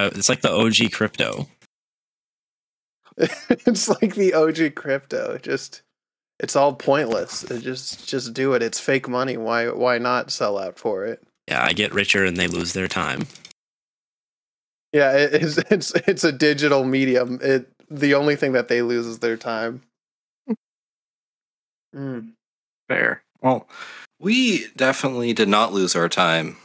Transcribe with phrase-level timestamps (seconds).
[0.00, 1.46] I, it's like the OG crypto.
[3.16, 5.38] it's like the OG crypto.
[5.38, 5.82] Just
[6.38, 7.44] it's all pointless.
[7.44, 8.62] It just just do it.
[8.62, 9.36] It's fake money.
[9.36, 11.22] Why why not sell out for it?
[11.48, 13.26] Yeah, I get richer and they lose their time.
[14.92, 17.38] Yeah, it, it's it's it's a digital medium.
[17.42, 19.82] It the only thing that they lose is their time.
[21.92, 22.34] Mm.
[22.86, 23.24] Fair.
[23.42, 23.66] Well,
[24.20, 26.56] we definitely did not lose our time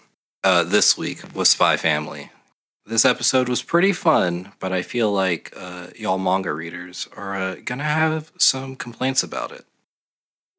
[0.44, 2.30] uh, this week with Spy Family.
[2.88, 7.56] This episode was pretty fun, but I feel like uh, y'all manga readers are uh,
[7.66, 9.66] gonna have some complaints about it.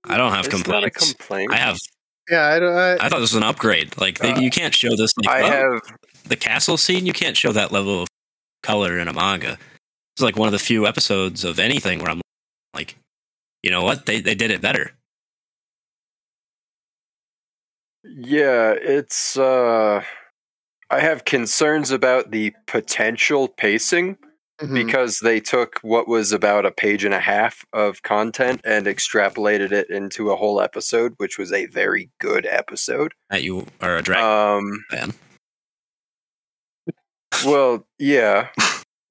[0.04, 1.12] I don't have It's not a complaints.
[1.14, 1.52] complaint.
[1.52, 1.78] I have.
[2.28, 2.76] Yeah, I don't.
[2.76, 3.96] I, I thought this was an upgrade.
[4.00, 5.12] Like they, Uh, you can't show this.
[5.18, 5.80] Like, I oh, have
[6.24, 7.06] the castle scene.
[7.06, 8.08] You can't show that level of
[8.64, 9.56] color in a manga.
[10.16, 12.20] It's like one of the few episodes of anything where I'm
[12.74, 12.96] like,
[13.62, 14.06] you know what?
[14.06, 14.90] They they did it better.
[18.04, 20.02] Yeah, it's uh
[20.90, 24.16] I have concerns about the potential pacing
[24.60, 24.72] Mhm.
[24.86, 29.72] because they took what was about a page and a half of content and extrapolated
[29.72, 33.12] it into a whole episode, which was a very good episode.
[33.30, 35.12] That you are a dragon Um fan.
[37.44, 38.48] well, yeah,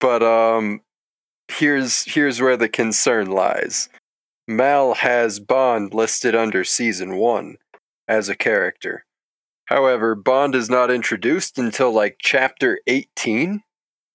[0.00, 0.82] but um
[1.48, 3.88] here's here's where the concern lies.
[4.46, 7.56] Mal has Bond listed under season 1
[8.06, 9.04] as a character.
[9.68, 13.62] However, Bond is not introduced until like chapter 18.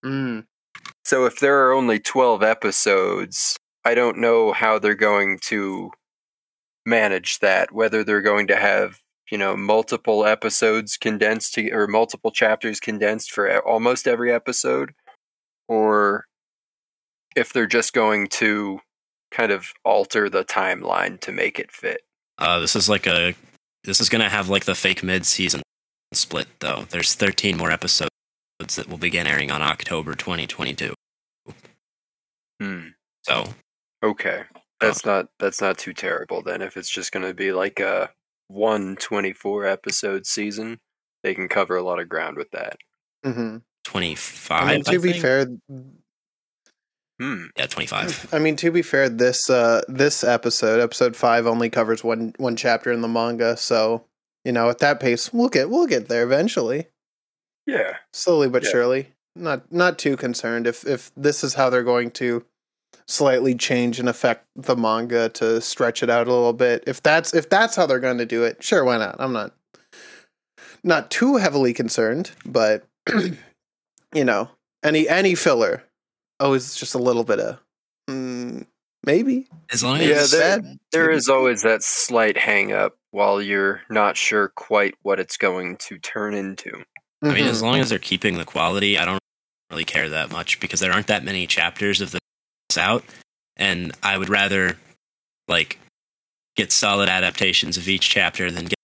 [0.04, 0.46] Mm.
[1.06, 5.92] So if there are only 12 episodes, I don't know how they're going to
[6.88, 12.32] manage that, whether they're going to have, you know, multiple episodes condensed to, or multiple
[12.32, 14.94] chapters condensed for almost every episode
[15.68, 16.26] or
[17.36, 18.80] if they're just going to
[19.30, 22.02] kind of alter the timeline to make it fit.
[22.40, 23.36] Uh, this is like a.
[23.84, 25.62] This is gonna have like the fake mid season
[26.14, 26.86] split though.
[26.90, 28.10] There's 13 more episodes
[28.76, 30.94] that will begin airing on October 2022.
[32.62, 32.88] Hmm.
[33.24, 33.46] So
[34.04, 34.44] Okay.
[34.80, 38.10] That's not that's not too terrible then if it's just going to be like a
[38.48, 40.80] 124 episode season,
[41.24, 42.78] they can cover a lot of ground with that.
[43.24, 44.64] hmm 25.
[44.64, 45.22] I mean, to be think?
[45.22, 45.48] fair,
[47.20, 47.46] Hmm.
[47.58, 48.30] yeah, 25.
[48.34, 52.56] I mean to be fair, this uh this episode, episode five, only covers one one
[52.56, 53.56] chapter in the manga.
[53.58, 54.06] So
[54.44, 56.88] you know, at that pace, we'll get we'll get there eventually,
[57.66, 57.98] Yeah.
[58.12, 58.70] slowly but Yeah.
[58.70, 59.08] surely.
[59.36, 62.44] Not not too concerned if if this is how they're going to
[63.08, 66.84] slightly change and affect the manga to stretch it out a little bit.
[66.88, 69.16] If that's if that's how they're going to do it, sure, why not?
[69.20, 69.54] I'm not
[70.84, 72.86] not too heavily concerned, but
[74.14, 74.50] you know,
[74.84, 75.84] any any filler
[76.44, 77.60] always just a little bit of
[78.10, 78.66] mm,
[79.06, 79.48] maybe.
[79.72, 80.80] As long Yeah, as there- Sad.
[80.92, 85.78] There is always that slight hang up while you're not sure quite what it's going
[85.78, 86.84] to turn into.
[87.24, 87.64] I mean, as Mhm.
[87.64, 89.20] long as they're keeping the quality, I don't
[89.72, 92.20] really care that much because there aren't that many chapters of this
[92.78, 93.04] out,
[93.56, 94.78] and I would rather
[95.48, 95.80] like
[96.56, 98.76] get solid adaptations of each chapter than get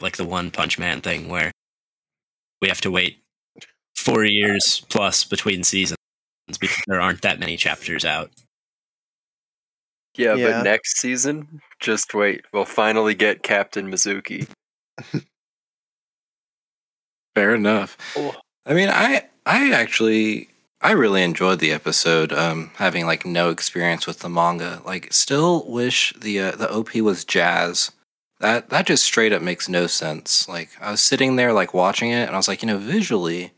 [0.00, 1.52] like the One Punch Man thing where
[2.60, 3.18] we have to wait
[3.94, 5.98] four years plus between seasons
[6.58, 8.30] because there aren't that many chapters out.
[10.16, 10.58] Yeah, Yeah.
[10.58, 12.44] but next season, just wait.
[12.52, 14.48] We'll finally get Captain Mizuki.
[17.34, 17.96] Fair enough.
[18.16, 18.34] Oh.
[18.66, 20.48] I mean, I I actually
[20.80, 22.32] I really enjoyed the episode.
[22.32, 26.94] Um, having like no experience with the manga, like still wish the uh, the OP
[26.96, 27.90] was jazz.
[28.40, 30.46] That that just straight up makes no sense.
[30.48, 33.52] Like I was sitting there like watching it, and I was like, you know, visually,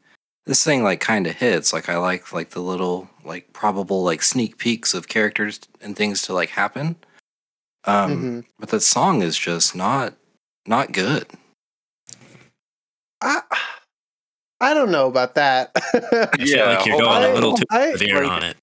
[0.47, 1.73] this thing like kind of hits.
[1.73, 6.23] Like I like like the little like probable like sneak peeks of characters and things
[6.23, 6.97] to like happen.
[7.85, 8.11] Um,
[8.43, 8.45] Mhm.
[8.59, 10.15] but that song is just not
[10.67, 11.27] not good.
[13.21, 13.43] I
[14.61, 15.73] I don't know about that.
[16.39, 17.23] Yeah, like you're going on.
[17.25, 18.57] a little too I- severe like- on it.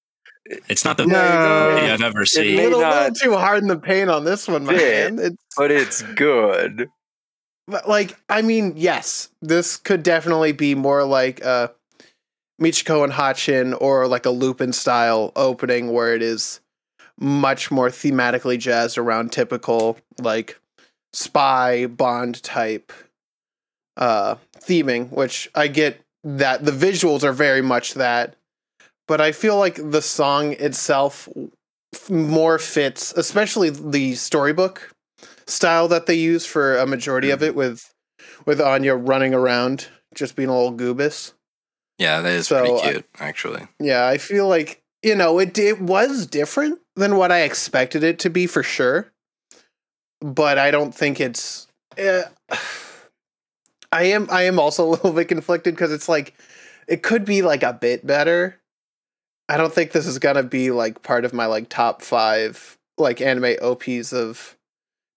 [0.68, 1.12] It's not the No.
[1.14, 2.56] best I've ever It seen.
[2.56, 5.14] may little, little not too hard in the paint on this one, my fit.
[5.14, 5.24] man.
[5.32, 6.88] It's But it's good.
[7.68, 11.68] But, like I mean, yes, this could definitely be more like uh
[12.60, 16.60] Michiko and Hatchin or like a Lupin style opening where it is
[17.18, 20.58] much more thematically jazzed around typical like
[21.12, 22.92] spy bond type
[23.96, 28.36] uh theming, which I get that the visuals are very much that.
[29.08, 31.28] But I feel like the song itself
[32.08, 34.92] more fits, especially the storybook
[35.46, 37.92] style that they use for a majority of it with
[38.46, 41.32] with Anya running around just being a little goobus.
[41.98, 43.68] Yeah, that is So, pretty I- cute, actually.
[43.78, 48.18] Yeah, I feel like you know it it was different than what I expected it
[48.20, 49.12] to be for sure,
[50.20, 51.66] but I don't think it's.
[51.98, 52.22] Uh,
[53.92, 56.34] I am I am also a little bit conflicted because it's like
[56.88, 58.58] it could be like a bit better.
[59.48, 63.20] I don't think this is gonna be like part of my like top five like
[63.20, 64.56] anime OPs of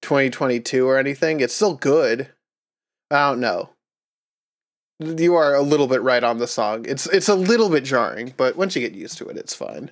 [0.06, 1.40] 2022 or anything.
[1.42, 2.30] It's still good.
[3.12, 3.70] I don't know.
[5.02, 6.86] You are a little bit right on the song.
[6.88, 9.92] It's it's a little bit jarring, but once you get used to it, it's fine.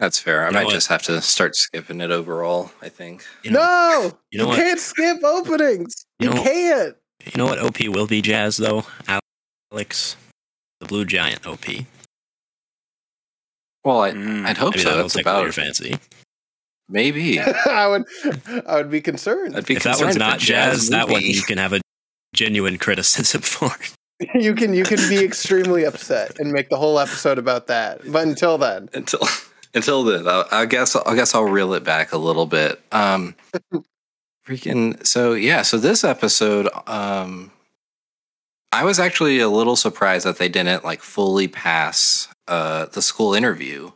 [0.00, 0.42] That's fair.
[0.42, 0.72] I You know might what?
[0.74, 2.72] just have to start skipping it overall.
[2.82, 3.24] I think.
[3.44, 4.56] You know, no, you know what?
[4.56, 6.04] can't skip openings.
[6.18, 6.96] You You, know- can't.
[7.26, 8.84] you know what OP will be jazz though?
[9.72, 10.16] Alex,
[10.80, 11.64] the Blue Giant OP.
[13.84, 14.46] Well, I, Mm.
[14.46, 14.84] I'd hope so.
[14.88, 15.98] that'll That's tickle about your fancy.
[16.90, 17.40] Maybe.
[17.66, 18.04] I would
[18.66, 19.56] I would be concerned.
[19.56, 21.80] I'd be If that one's not jazz, that one you can have a
[22.34, 23.70] genuine criticism for.
[24.34, 28.00] you can you can be extremely upset and make the whole episode about that.
[28.10, 29.20] But until then, until
[29.74, 33.34] until then I, I guess i guess i'll reel it back a little bit um
[34.46, 37.52] freaking so yeah so this episode um
[38.72, 43.34] i was actually a little surprised that they didn't like fully pass uh the school
[43.34, 43.92] interview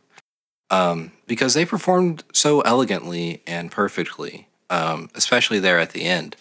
[0.69, 6.35] um because they performed so elegantly and perfectly um especially there at the end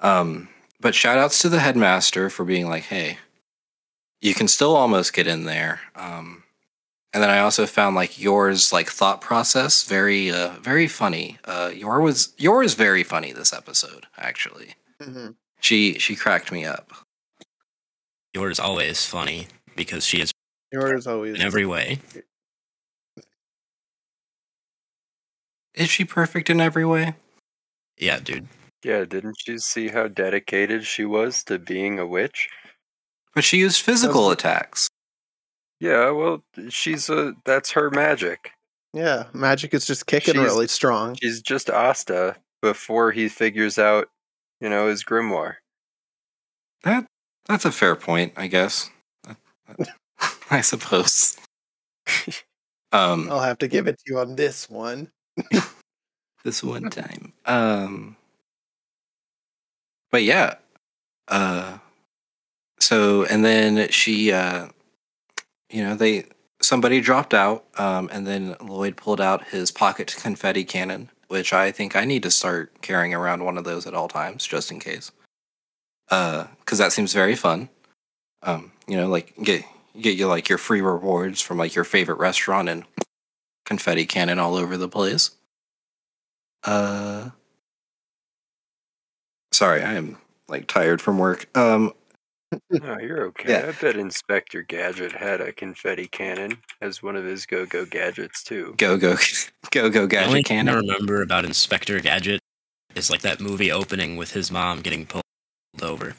[0.00, 0.48] um
[0.80, 3.18] but shout outs to the headmaster for being like hey
[4.20, 6.42] you can still almost get in there um
[7.14, 11.38] and then I also found like Yor's like thought process very uh very funny.
[11.44, 14.76] Uh Yor was Yor is very funny this episode, actually.
[14.98, 15.34] Mhm.
[15.60, 16.90] She she cracked me up.
[18.32, 20.32] Yor's always funny because she is
[20.72, 21.98] yours always in every way.
[25.74, 27.14] Is she perfect in every way?
[27.98, 28.48] Yeah, dude.
[28.84, 32.48] Yeah, didn't you see how dedicated she was to being a witch?
[33.34, 34.88] But she used physical Does- attacks.
[35.80, 38.52] Yeah, well, she's a that's her magic.
[38.92, 41.16] Yeah, magic is just kicking She's- really strong.
[41.20, 44.08] She's just Asta before he figures out,
[44.60, 45.54] you know, his grimoire.
[46.84, 47.06] That
[47.46, 48.90] that's a fair point, I guess.
[50.50, 51.36] I suppose.
[52.92, 55.10] um I'll have to give it to you on this one.
[56.44, 57.32] this one time.
[57.46, 58.16] Um
[60.10, 60.54] but yeah.
[61.28, 61.78] Uh
[62.80, 64.68] so and then she uh
[65.70, 66.26] you know, they
[66.60, 71.72] somebody dropped out, um, and then Lloyd pulled out his pocket confetti cannon, which I
[71.72, 74.78] think I need to start carrying around one of those at all times, just in
[74.78, 75.10] case.
[76.10, 77.68] Uh, because that seems very fun.
[78.42, 79.64] Um, you know, like get
[80.00, 82.84] get you like your free rewards from like your favorite restaurant and
[83.64, 85.30] confetti cannon all over the place.
[86.64, 87.30] Uh,
[89.52, 90.18] sorry, I am
[90.48, 91.46] like tired from work.
[91.56, 91.92] Um,
[92.70, 93.50] No, you're okay.
[93.50, 93.68] Yeah.
[93.70, 98.74] I bet Inspector Gadget had a confetti cannon as one of his go-go gadgets too.
[98.76, 99.16] go go
[99.70, 100.74] go go The only gadget thing I cannon.
[100.76, 102.40] remember about Inspector Gadget
[102.94, 105.24] is like that movie opening with his mom getting pulled
[105.80, 106.14] over.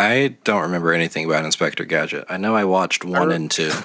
[0.00, 2.24] I don't remember anything about Inspector Gadget.
[2.28, 3.70] I know I watched one re- and two.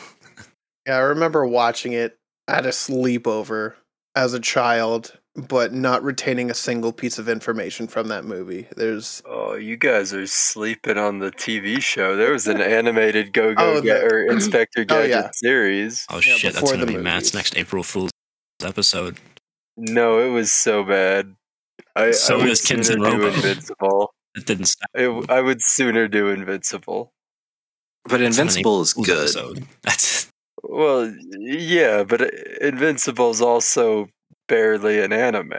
[0.87, 3.73] Yeah, I remember watching it at a sleepover
[4.15, 8.67] as a child, but not retaining a single piece of information from that movie.
[8.77, 12.15] There's Oh, you guys are sleeping on the TV show.
[12.15, 15.29] There was an animated Go-Go Oh, Ga- the- or Inspector oh, Gadget yeah.
[15.33, 16.05] series.
[16.11, 18.11] Oh Yeah, shit, that's gonna the be Matt's next April Fool's
[18.63, 19.17] episode.
[19.75, 21.35] No, it was so bad.
[21.95, 23.35] I, So I was Kids sooner and do Robo.
[23.35, 24.13] Invincible.
[24.35, 24.89] It didn't stop.
[24.95, 27.11] I, I would sooner do Invincible.
[28.03, 29.09] But It's Invincible is good.
[29.17, 29.65] Episode.
[29.81, 30.27] That's
[30.63, 32.21] Well, yeah, but
[32.61, 34.07] Invincible is also
[34.47, 35.53] barely an anime.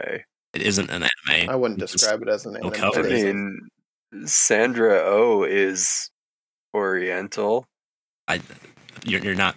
[0.53, 1.49] it isn't an anime.
[1.49, 2.71] I wouldn't It's- describe it as an anime.
[2.71, 2.99] cover.
[2.99, 3.33] I What is it?
[3.35, 3.67] mean,
[4.25, 6.09] Sandra O is
[6.73, 7.65] Oriental.
[8.27, 8.41] I,
[9.03, 9.55] you're, you're not.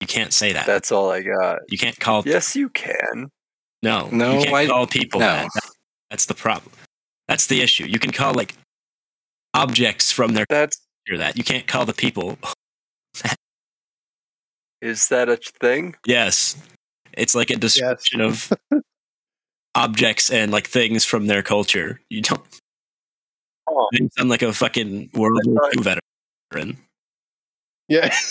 [0.00, 0.66] You can't say that.
[0.66, 1.60] That's all I got.
[1.68, 2.22] you can't call.
[2.26, 3.28] Yes, you can.
[3.82, 5.26] No, No, you can't I- call people no.
[5.26, 5.48] that.
[5.54, 5.70] That-
[6.10, 6.72] That's the problem.
[7.28, 7.84] That's the issue.
[7.84, 8.54] You can call like
[9.54, 10.80] objects from their That's
[11.16, 11.36] that.
[11.36, 12.38] You can't call the people.
[14.80, 15.96] is that a thing?
[16.06, 16.56] Yes,
[17.12, 18.52] it's like a description of
[19.74, 22.00] objects and like things from their culture.
[22.08, 22.42] You don't.
[23.68, 23.88] Oh.
[23.92, 25.98] You sound like a fucking World War II
[26.52, 26.78] veteran.
[27.88, 28.14] Yeah.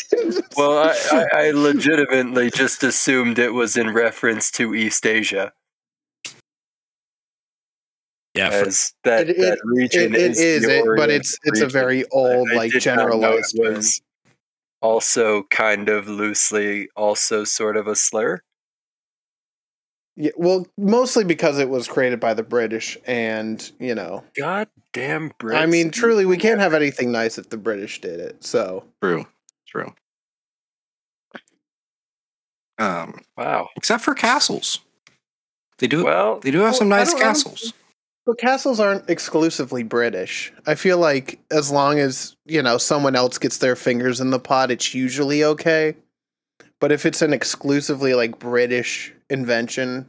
[0.58, 5.54] Well, I, I, I legitimately just assumed it was in reference to East Asia,
[8.34, 8.70] Yeah, for,
[9.04, 11.68] that, It- it- that region it, it is, is, it, but Orient it's it's a
[11.68, 13.74] very old, I- I like did generalized it term.
[13.76, 14.02] was
[14.82, 18.42] also kind of loosely, also sort of a slur.
[20.16, 25.32] Yeah, well, mostly because it was created by the British, and you know, God damn
[25.32, 25.56] Brits.
[25.58, 28.44] I mean, truly, we can't have anything nice if the British did it.
[28.44, 29.26] So, True.
[29.68, 29.94] True.
[32.78, 33.70] Um, Wow.
[33.76, 34.80] except for castles.
[35.78, 37.74] They do Well, they do have some Well, I nice don't- I castles.
[38.26, 40.54] But castles aren't exclusively British.
[40.68, 44.40] I feel like as long as, you know, someone else gets their fingers in the
[44.40, 45.96] pot, it's usually okay.
[46.80, 50.08] But if it's an exclusively like British invention,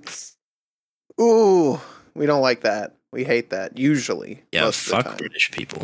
[1.21, 1.81] ooh,
[2.15, 2.97] we don't like that.
[3.13, 4.43] We hate that usually.
[4.53, 5.17] Yeah, most of the fuck time.
[5.17, 5.83] British people.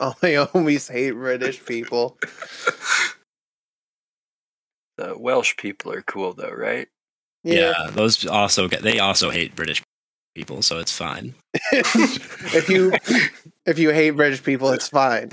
[0.00, 2.18] All my homies hate British people.
[4.98, 6.88] The Welsh people are cool though, right?
[7.44, 7.88] Yeah.
[7.90, 9.82] those also get they also hate British
[10.34, 11.34] people, so it's fine.
[11.72, 12.92] if you
[13.66, 15.30] if you hate British people, it's fine.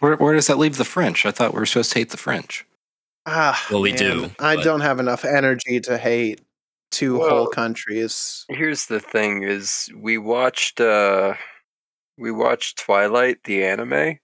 [0.00, 1.26] Where, where does that leave the French?
[1.26, 2.64] I thought we were supposed to hate the French.
[3.26, 6.40] Ah, Well, we man, do, I but- don't have enough energy to hate
[6.90, 8.44] two Well- whole countries.
[8.48, 11.34] Here's the thing: is we watched uh,
[12.16, 14.18] we watched Twilight, the anime,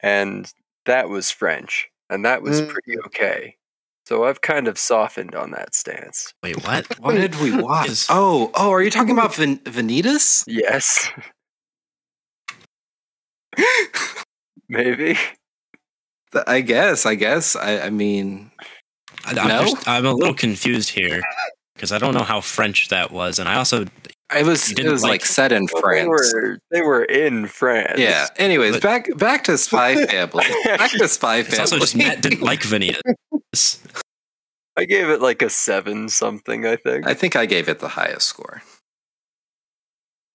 [0.00, 0.50] and
[0.86, 2.68] that was French, and that was Mm.
[2.70, 3.56] pretty okay.
[4.08, 6.32] So I've kind of softened on that stance.
[6.42, 6.98] Wait, what?
[7.00, 7.90] What did we watch?
[7.90, 10.44] Is- Oh, oh, are you talking about Ven- Vanitas?
[10.46, 11.10] Yes,
[14.70, 15.18] maybe.
[16.46, 17.04] I guess.
[17.04, 17.54] I guess.
[17.54, 18.50] I, I mean,
[19.26, 19.60] I, I'm, No?
[19.64, 21.20] just- I'm a little confused here
[21.74, 23.84] because I don't know how French that was, and I also
[24.36, 26.32] it was it was like, like- set in Well, they France.
[26.34, 27.98] were they were in France.
[27.98, 28.26] Yeah.
[28.36, 30.44] Anyways, But- back back to Spy Family.
[30.64, 31.60] Back to Spy it's Family.
[31.60, 33.78] also just Matt didn't like Vanitas.
[34.76, 36.66] I gave it like a seven something.
[36.66, 37.06] I think.
[37.06, 38.62] I think I gave it the highest score.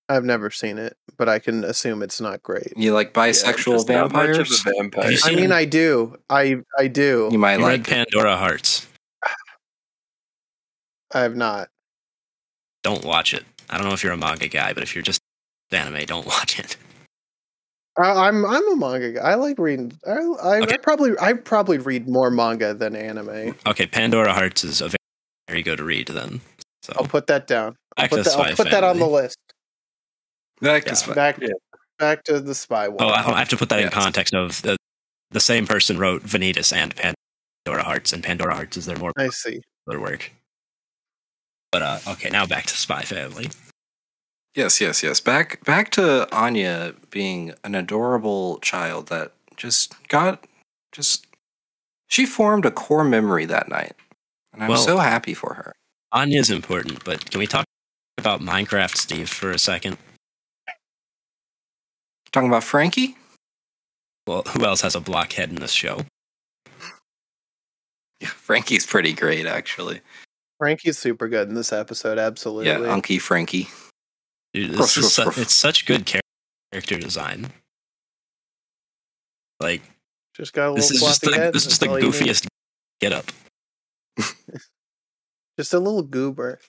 [0.10, 2.74] I've never seen it, but I can assume it's not great.
[2.76, 4.64] You like bisexual just not much of vampires?
[4.64, 5.06] vampire.
[5.12, 6.18] I seen- mean, I do.
[6.30, 7.30] I I do.
[7.32, 7.72] You might You like.
[7.72, 8.86] read Pandora Hearts.
[11.14, 11.70] I have not.
[12.84, 13.46] Don't watch it.
[13.70, 15.22] I don't know if you're a manga guy, but if you're just
[15.72, 16.78] anime, don't watch it.
[17.98, 19.22] I, I'm I'm a manga guy.
[19.22, 19.92] I like reading.
[20.08, 20.74] I I, Okay.
[20.74, 23.56] I probably I probably read more manga than anime.
[23.68, 24.98] Okay, Pandora Hearts is a very,
[25.48, 26.42] very good read then.
[26.82, 27.76] So I'll put that down.
[27.98, 29.38] I'll put, the that, I'll put that on the list.
[30.62, 30.90] Back Yeah.
[30.90, 31.14] to Spy.
[31.14, 31.50] Back Yeah.
[32.00, 32.98] back to the spy one.
[33.00, 34.76] Oh, I I have to put that in context of the
[35.32, 39.30] the same person wrote Vanitas and Pandora Hearts, and Pandora Hearts is their more I
[39.30, 39.62] see.
[39.86, 40.32] popular work.
[41.74, 43.50] But uh, okay, now back to Spy Family.
[44.54, 45.20] Yes, yes, yes.
[45.20, 50.46] Back back to Anya being an adorable child that just got
[50.92, 51.26] just
[52.08, 53.94] she formed a core memory that night.
[54.54, 55.74] And I'm Well- so happy for her.
[56.12, 57.66] Anya's important, but can we talk
[58.20, 59.98] about Minecraft Steve for a second?
[62.32, 63.18] Talking about Frankie?
[64.28, 66.02] Well, who else has a blockhead in this show?
[68.20, 70.02] Yeah, Frankie's pretty great actually.
[70.64, 72.18] Frankie's super good in this episode.
[72.18, 72.68] Absolutely.
[72.68, 73.68] Yeah, Unky Frankie.
[74.54, 75.38] Dude, Ruff, this is ruff, su- ruff.
[75.38, 76.22] it's such good char-
[76.72, 77.52] character design.
[79.60, 79.82] Like
[80.36, 81.54] just got a little this is just the head.
[81.54, 82.14] this is the all you need.
[82.14, 82.48] goofiest
[83.02, 83.32] get up.
[85.60, 86.60] Just a little goober.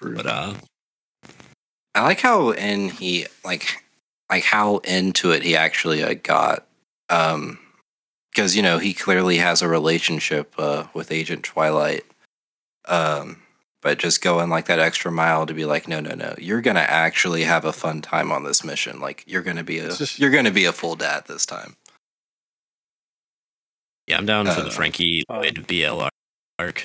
[0.00, 0.54] But uh,
[1.94, 3.84] I like how in he like
[4.30, 6.66] like how into it he actually uh, got
[7.10, 7.58] um
[8.32, 12.04] because you know he clearly has a relationship uh with Agent Twilight
[12.86, 13.40] um
[13.82, 16.76] but just going like that extra mile to be like no no no you're going
[16.76, 19.92] to actually have a fun time on this mission like you're going to be a
[19.92, 21.76] just- you're going to be a full dad this time
[24.06, 26.02] yeah, I'm down for Uh, the Frankie Lloyd BL
[26.58, 26.84] arc.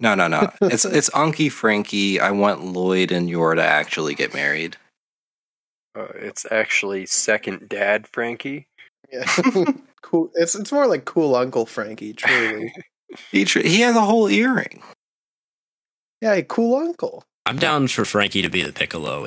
[0.00, 4.34] no no no it's it's Unky Frankie I want Lloyd and Yor to actually get
[4.34, 4.76] married
[5.96, 8.66] Uh, it's actually second dad Frankie.
[9.12, 9.24] Yeah.
[10.02, 10.30] cool.
[10.34, 12.12] It's it's more like cool Uncle Frankie.
[12.12, 12.72] Truly.
[13.30, 14.82] he tr- he has a whole earring
[16.20, 17.22] yeah, cool Uncle.
[17.44, 19.26] I'm down for Frankie to be the Piccolo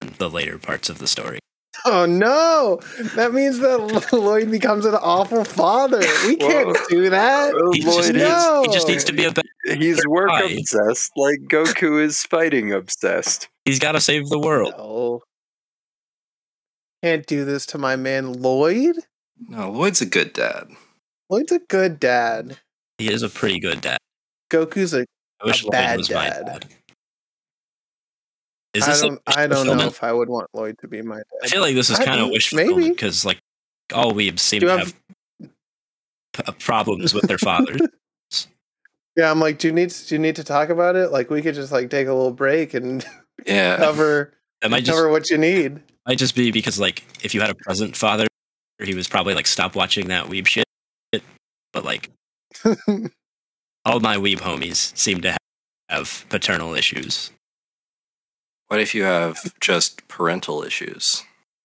[0.00, 1.40] in the later parts of the story.
[1.84, 2.80] Oh no!
[3.16, 5.98] That means that Lloyd becomes an awful father.
[6.26, 6.86] We can't Whoa.
[6.88, 7.52] do that.
[7.54, 8.62] Well, He just, Lloyd needs, No.
[8.66, 9.32] he just needs to be a.
[9.32, 9.42] Be-
[9.76, 10.44] He's work Why?
[10.44, 13.48] obsessed, like Goku is fighting obsessed.
[13.66, 14.72] he's got to save the world.
[14.78, 15.20] No.
[17.02, 18.96] Can't do this to my man Lloyd.
[19.48, 20.68] no Lloyd's a good dad
[21.28, 22.56] Lloyd's a good dad.
[22.98, 23.98] He is a pretty good dad.
[24.50, 25.06] Goku's a.
[25.40, 26.46] I wish A Lloyd bad was my dad.
[26.46, 26.66] dad.
[28.74, 29.20] Is I don't.
[29.26, 31.24] I don't know if I would want Lloyd to be my dad.
[31.42, 32.90] I feel like this is I kind of don't- maybe.
[32.90, 33.38] because like
[33.94, 34.94] all weebs seem Do to you have
[35.40, 37.80] p- uh, problems with their fathers.
[39.16, 41.10] Yeah, I'm like, do you need do you need to talk about it?
[41.10, 43.04] Like, we could just like take a little break and
[43.44, 45.80] yeah cover That might just cover what you need.
[46.06, 48.28] might just be because like if you had a present father,
[48.80, 50.64] he was probably like stop watching that weeb shit.
[51.72, 52.10] But like
[53.84, 55.36] all my weeb homies seem to
[55.88, 57.30] have paternal issues.
[58.68, 61.22] What if you have just parental issues?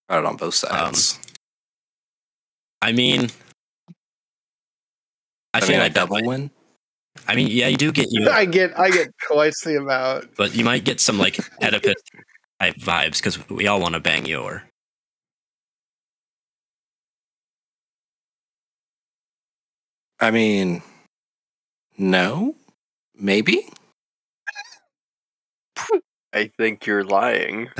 [0.09, 1.19] Right on both Um, sides.
[2.81, 3.29] I mean,
[5.53, 6.51] I I feel mean, a like that double might, win.
[7.27, 10.35] I mean, yeah, you do get you, I get I get twice the amount.
[10.35, 11.95] but you might get some like Oedipus
[12.59, 14.63] type vibes because we all want to bang Yor.
[20.23, 20.81] I mean,
[21.97, 22.55] no,
[23.13, 23.67] maybe.
[26.33, 27.69] I think you're lying.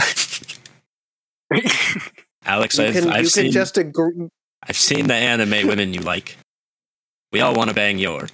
[2.46, 4.28] Alex, You I've, can I've you seen can just agree.
[4.68, 6.38] I've seen the anime women you like.
[7.32, 8.28] We all want to bang Yor.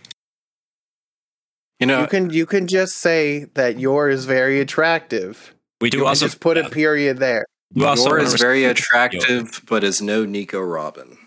[1.79, 5.53] You know, You can you can just say that Yor is very attractive.
[5.79, 7.45] We do You can also just put yeah, a period there.
[7.73, 9.21] you also is very respect Yor.
[9.21, 11.17] attractive, but is no Nico Robin.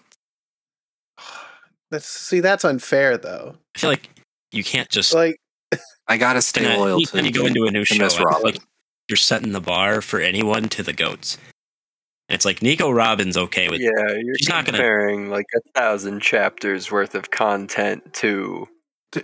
[1.92, 3.54] That's see that's unfair though.
[3.76, 4.10] I feel like
[4.50, 5.38] you can't just Like
[6.08, 8.02] I gotta stay and, loyal anytime to you go into a new to show.
[8.02, 8.42] Miss Robin.
[8.42, 8.58] like
[9.08, 11.36] you're setting the bar for anyone to the goats.
[12.28, 15.60] And it's like Nico Robin's okay with yeah, you're She's not gonna- comparing like a
[15.78, 18.66] thousand chapters worth of content to.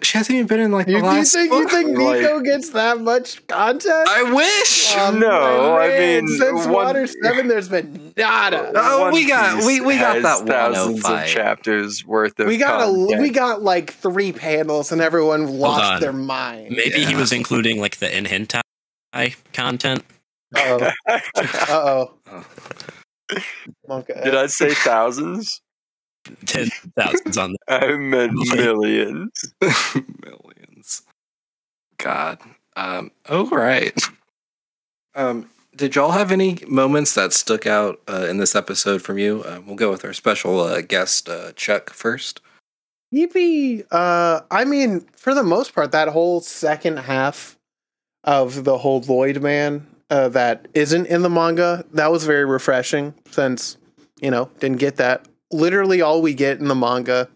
[0.02, 1.70] She hasn't even been in like the you, do you last think you book.
[1.70, 4.06] think like- Nico gets that much content?
[4.08, 4.94] I wish.
[4.94, 8.70] Um, No, my I mean, since one- Water Seven, there's been nada.
[8.76, 12.48] Oh, One we got- we- we got that thousands of chapters worth of.
[12.48, 13.18] we got content.
[13.18, 16.76] a we got like three panels, and everyone lost their mind.
[16.76, 18.60] maybe he was including like the in hentai
[19.54, 20.04] content.
[20.54, 20.90] Uh
[21.70, 22.14] oh.
[22.30, 22.44] Oh.
[23.90, 24.20] Okay.
[24.24, 25.60] Did I say thousands?
[26.46, 27.84] Ten thousands on that.
[27.84, 29.52] I meant millions.
[30.24, 31.02] Millions.
[31.98, 32.38] God.
[32.76, 34.00] Um, oh, right.
[35.14, 39.42] Um, did y'all have any moments that stuck out uh, in this episode from you?
[39.44, 42.40] Uh, we'll go with our special uh, guest, uh, Chuck, first.
[43.14, 43.84] Yippee!
[43.90, 47.56] Uh, I mean, for the most part, that whole second half
[48.24, 53.14] of the whole Lloyd man uh, that isn't in the manga that was very refreshing.
[53.30, 53.76] Since
[54.20, 55.27] you know didn't get that.
[55.50, 57.28] Literally, all we get in the manga,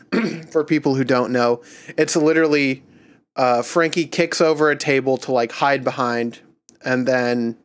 [0.50, 1.62] for people who don't know,
[1.96, 2.82] it's literally
[3.36, 6.40] uh, Frankie kicks over a table to like hide behind,
[6.84, 7.56] and then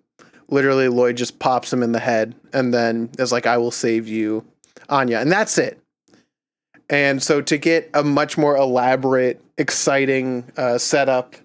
[0.47, 4.07] literally Lloyd just pops him in the head, and then is like, "I will save
[4.07, 4.45] you,
[4.87, 5.79] Anya," and that's it.
[6.89, 11.35] And so to get a much more elaborate, exciting uh, setup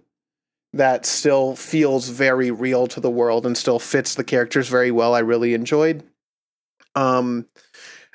[0.72, 5.14] that still feels very real to the world and still fits the characters very well,
[5.14, 6.02] I really enjoyed.
[6.94, 7.46] Um,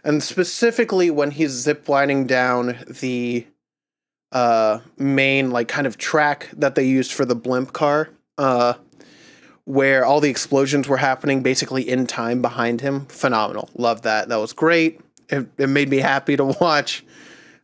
[0.04, 3.46] and specifically when he's ziplining down the
[4.32, 8.74] uh, main, like, kind of track that they used for the blimp car, uh,
[9.66, 13.06] where all the explosions were happening basically in time behind him.
[13.08, 13.70] Phenomenal.
[13.76, 14.30] Love that.
[14.30, 15.02] That was great.
[15.30, 17.04] It, it made me happy to watch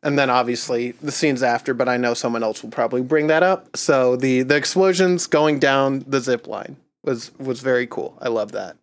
[0.06, 3.43] and then obviously the scenes after but i know someone else will probably bring that
[3.43, 8.30] up so the the explosions going down the zip line was was very cool i
[8.30, 8.78] love that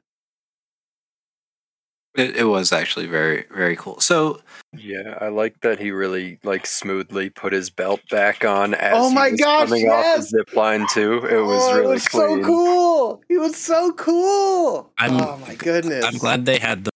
[2.15, 3.99] It, it was actually very, very cool.
[4.01, 4.41] So,
[4.77, 9.09] Yeah, I like that he really like smoothly put his belt back on as Oh
[9.09, 11.25] he my was gosh, coming off the zip line too.
[11.27, 12.43] It was oh, really it was clean.
[12.43, 16.91] so cool he was so cool I'm- oh my goodness I'm glad they had the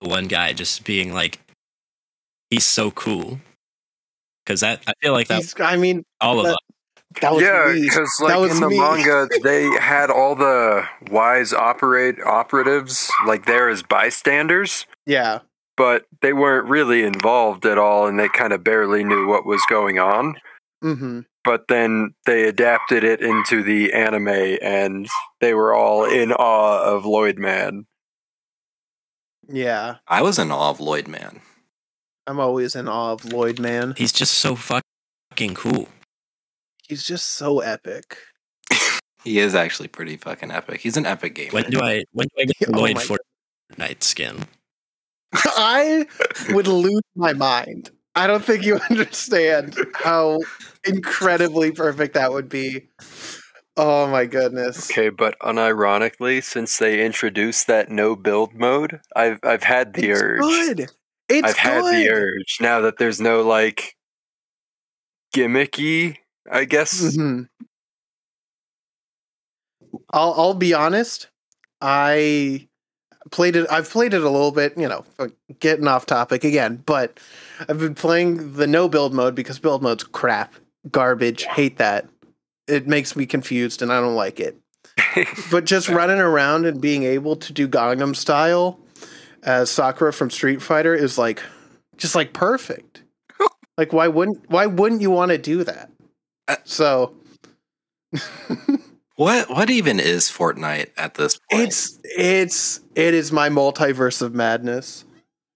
[0.00, 1.38] one guy just being like,
[2.50, 3.40] he's so cool.
[4.44, 6.56] Because that I feel like that He's, i mean all of us.
[7.20, 7.82] That was yeah, me.
[7.82, 8.78] because That like was in the me.
[8.78, 15.40] manga, they had all the wise operate operatives like there as bystanders, yeah
[15.76, 19.62] but they weren't really involved at all, and they kind of barely knew what was
[19.70, 20.34] going on.
[20.84, 24.28] mm-hmm But then they adapted it into the anime,
[24.62, 25.08] and
[25.40, 27.86] they were all in awe of Lloyd Man.
[29.48, 31.40] yeah I was in awe of Lloyd Man.
[32.26, 35.88] i'm always in awe of lloyd man He's just so fucking cool.
[36.88, 38.16] He's just so epic
[39.24, 40.80] He is actually pretty fucking epic.
[40.80, 41.52] He's an epic gamer.
[41.52, 43.02] When do I when do I get the Oh Lloyd my
[43.78, 44.36] Fortnite skin?
[45.34, 46.06] I
[46.50, 47.90] would lose my mind.
[48.14, 50.40] I don't think you understand how
[50.84, 52.88] incredibly perfect that would be.
[53.76, 54.90] Oh my goodness.
[54.90, 60.40] Okay, but unironically, since they introduced that no build mode, I've I've had the urge.
[60.42, 60.76] it's urge.
[60.76, 60.90] good.
[61.28, 61.48] It's.
[61.48, 63.94] I've had the urge now that there's no like
[65.34, 66.18] gimmicky,
[66.50, 67.16] I guess.
[67.16, 67.48] Mhm.
[70.12, 71.28] I'll I'll be honest.
[71.80, 72.68] I
[73.30, 73.66] played it.
[73.70, 74.76] I've played it a little bit.
[74.78, 75.04] You know,
[75.60, 77.20] getting off topic again, but
[77.68, 80.54] I've been playing the no build mode because build mode's crap,
[80.90, 81.44] garbage.
[81.44, 82.08] Hate that.
[82.68, 84.56] It makes me confused, and I don't like it.
[85.50, 88.80] but just running around and being able to do Gangnam style
[89.44, 91.42] as Sakura from Street Fighter is like
[91.98, 93.02] just like perfect.
[93.78, 95.90] like why wouldn't why wouldn't you want to do that?
[96.64, 97.14] So
[99.16, 101.62] what what even is Fortnite at this point?
[101.68, 105.04] it's it's it is my multiverse of madness.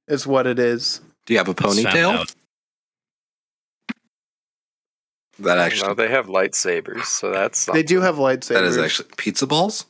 [0.09, 1.01] Is what it is.
[1.27, 2.15] do you have a ponytail?
[2.15, 2.35] out.
[5.41, 8.55] That No, actually they have lightsabers, so that's They do have lightsabers.
[8.55, 9.87] that is actually pizza balls.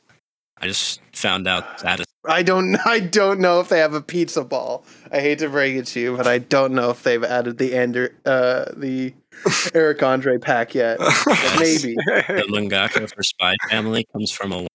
[0.59, 2.77] I just found out that is I don't.
[2.87, 4.85] I don't know if they have a pizza ball.
[5.13, 7.75] I hate to break it to you, but I don't know if they've added the
[7.77, 9.15] Ander, uh, the
[9.75, 10.99] Eric Andre pack yet.
[10.99, 11.17] But
[11.59, 11.95] maybe.
[11.95, 14.67] the Lungaku for Spy Family comes from a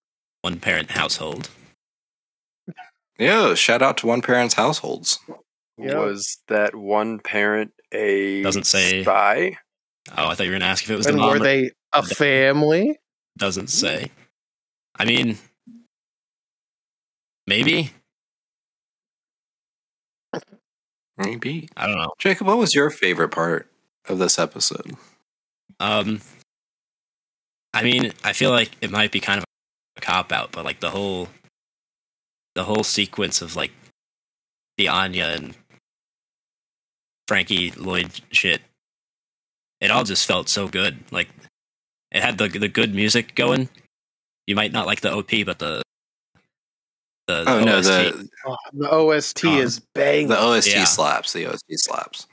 [0.42, 1.50] one parent household.
[3.20, 5.20] Yeah, shout out to one parent's households.
[5.78, 6.00] Yeah.
[6.00, 9.04] Was that one parent a Doesn't say.
[9.04, 9.58] spy?
[10.18, 11.30] Oh, I thought you were gonna ask if it was the And mom.
[11.32, 12.98] were they a family?
[13.38, 14.10] Doesn't say.
[14.98, 15.38] I mean,
[17.48, 17.92] maybe.
[21.18, 21.70] Maybe.
[21.78, 22.12] I don't know.
[22.18, 23.70] Jacob, what was your favorite part
[24.08, 24.96] of this episode?
[25.80, 26.22] Um,
[27.74, 29.46] I mean, I feel like it might be kind of
[29.98, 31.30] a cop out, but like the whole,
[32.56, 33.72] the whole sequence of like
[34.78, 35.56] the Anya and
[37.28, 38.62] Frankie Lloyd shit,
[39.80, 41.00] it all just felt so good.
[41.12, 41.30] Like
[42.12, 43.70] it had the the good music going.
[44.48, 45.82] You might not like the OP, but the
[47.28, 50.28] the, Oh the no, OST, the Oh, the OST Um, is bang.
[50.28, 50.84] the OST Yeah.
[50.84, 51.32] slaps.
[51.34, 52.28] The OST slaps.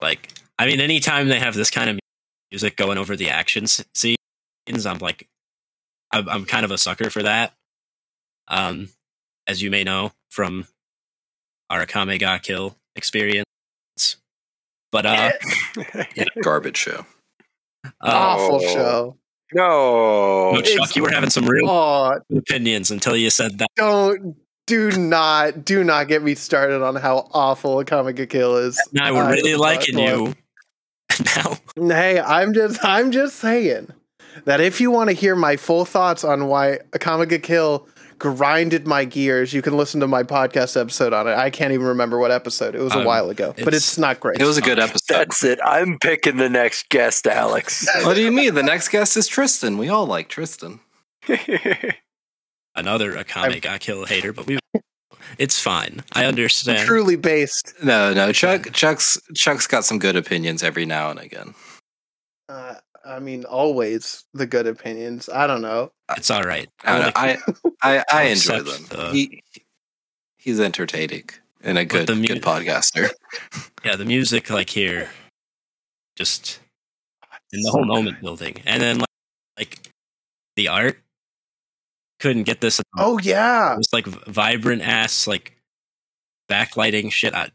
[0.00, 1.98] like I mean, anytime they have this kind of
[2.52, 5.26] music going over the action s- scenes, I'm like,
[6.12, 7.52] I'm, I'm kind of a sucker for that.
[8.46, 8.90] Um,
[9.48, 10.66] as you may know from
[11.68, 13.44] our Akame ga Kill experience,
[14.92, 15.32] but uh,
[16.42, 17.04] Garbage show.
[17.84, 19.16] uh Awful show.
[19.52, 20.52] no.
[20.52, 23.68] no, Chuck, you were having some real Oh, opinions until you said that.
[23.74, 24.36] don't
[24.68, 28.80] do not do not get me started on how awful Akame ga Kill is.
[28.92, 30.34] Now we're I really was liking not- you.
[31.36, 31.58] now,
[31.94, 33.88] Hey, I'm just I'm just saying
[34.44, 38.86] that if you want to hear my full thoughts on why Akame ga Kill grinded
[38.86, 41.32] my gears, you can listen to my podcast episode on it.
[41.34, 42.74] I can't even remember what episode.
[42.76, 44.40] It was a Um, while ago, but it's- it's not great.
[44.40, 45.00] It was a good episode.
[45.16, 45.58] That's it.
[45.64, 47.86] I'm picking the next guest, Alex.
[48.04, 48.54] what do you mean?
[48.54, 49.76] The next guest is Tristan.
[49.76, 50.80] We all like Tristan.
[52.74, 54.58] another Akame ga Kill hater, but we.
[55.38, 56.02] It's fine.
[56.12, 56.86] I understand.
[56.86, 57.74] truly based.
[57.82, 58.32] No, no.
[58.32, 61.54] Chuck, Chuck's, Chuck's got some good opinions every now and again.
[62.48, 65.28] Uh, I mean, always the good opinions.
[65.28, 65.90] I don't know.
[66.16, 66.68] It's all right.
[66.84, 67.38] I, like- I,
[67.82, 68.68] I, I I'll enjoy them.
[68.68, 69.42] accept the- he,
[70.36, 71.28] he's entertaining
[71.62, 73.10] and a good, mu- good podcaster.
[73.84, 75.10] yeah, the music like here,
[76.16, 76.60] just
[77.52, 79.06] in the whole moment building, and then like,
[79.58, 79.78] like
[80.56, 80.98] the art
[82.22, 82.80] couldn't get this.
[82.96, 85.60] Oh yeah, It's like vibrant ass like
[86.50, 87.34] backlighting shit.
[87.34, 87.50] I,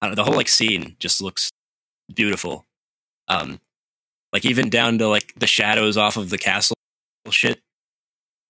[0.00, 1.50] I don't, the whole like scene just looks
[2.12, 2.64] beautiful.
[3.28, 3.60] Um,
[4.32, 6.76] like even down to like the shadows off of the castle
[7.30, 7.60] shit.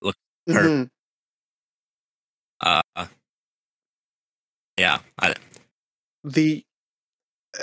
[0.03, 0.13] Her-
[0.49, 0.89] Mhm.
[2.61, 3.07] Uh,
[4.79, 5.35] yeah, I,
[6.25, 6.63] the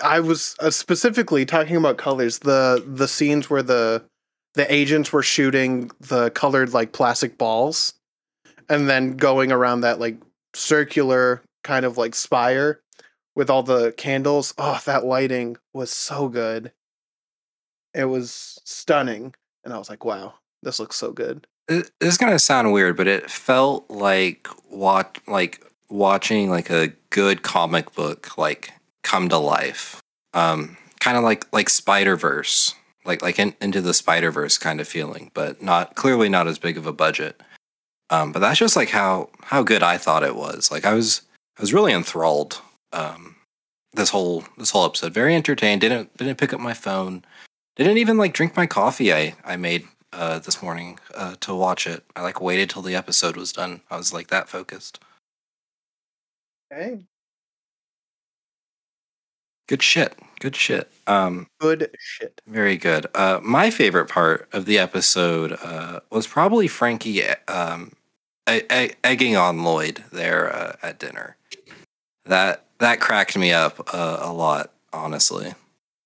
[0.03, 2.39] I was uh, specifically talking about colors.
[2.39, 4.03] The the scenes where the
[4.55, 7.93] the agents were shooting the colored like plastic balls,
[8.69, 10.17] and then going around that like
[10.53, 12.81] circular kind of like spire
[13.35, 14.53] with all the candles.
[14.57, 16.71] Oh, that lighting was so good.
[17.93, 19.33] It was stunning,
[19.63, 23.07] and I was like, "Wow, this looks so good." It- It's gonna sound weird, but
[23.07, 28.71] it felt like watch like watching like a good comic book like
[29.03, 30.01] come to life.
[30.33, 32.73] Um, kind of like like Spider Verse,
[33.09, 36.59] like like in, into the Spider Verse kind of feeling, but not clearly not as
[36.59, 37.41] big of a budget.
[38.11, 40.71] Um, but that's just like how how good I thought it was.
[40.71, 41.23] Like I was
[41.57, 42.61] I was really enthralled.
[42.93, 43.35] Um,
[43.93, 45.81] this whole this whole episode, very entertained.
[45.81, 47.25] Didn't didn't pick up my phone.
[47.75, 49.11] Didn't even like drink my coffee.
[49.11, 52.03] I I made uh, this morning uh, to watch it.
[52.15, 53.81] I like waited till the episode was done.
[53.89, 54.99] I was like that focused.
[56.71, 56.99] Okay,
[59.69, 60.17] Good shit.
[60.39, 60.89] Good shit.
[61.05, 62.41] Um, good shit.
[62.47, 63.05] very good.
[63.13, 67.91] Uh, my favorite part of the episode uh, was probably Frankie um,
[68.49, 71.37] e- e- egging on Lloyd there uh, at dinner.
[72.25, 74.71] That that cracked me up uh, a lot.
[74.91, 75.53] Honestly,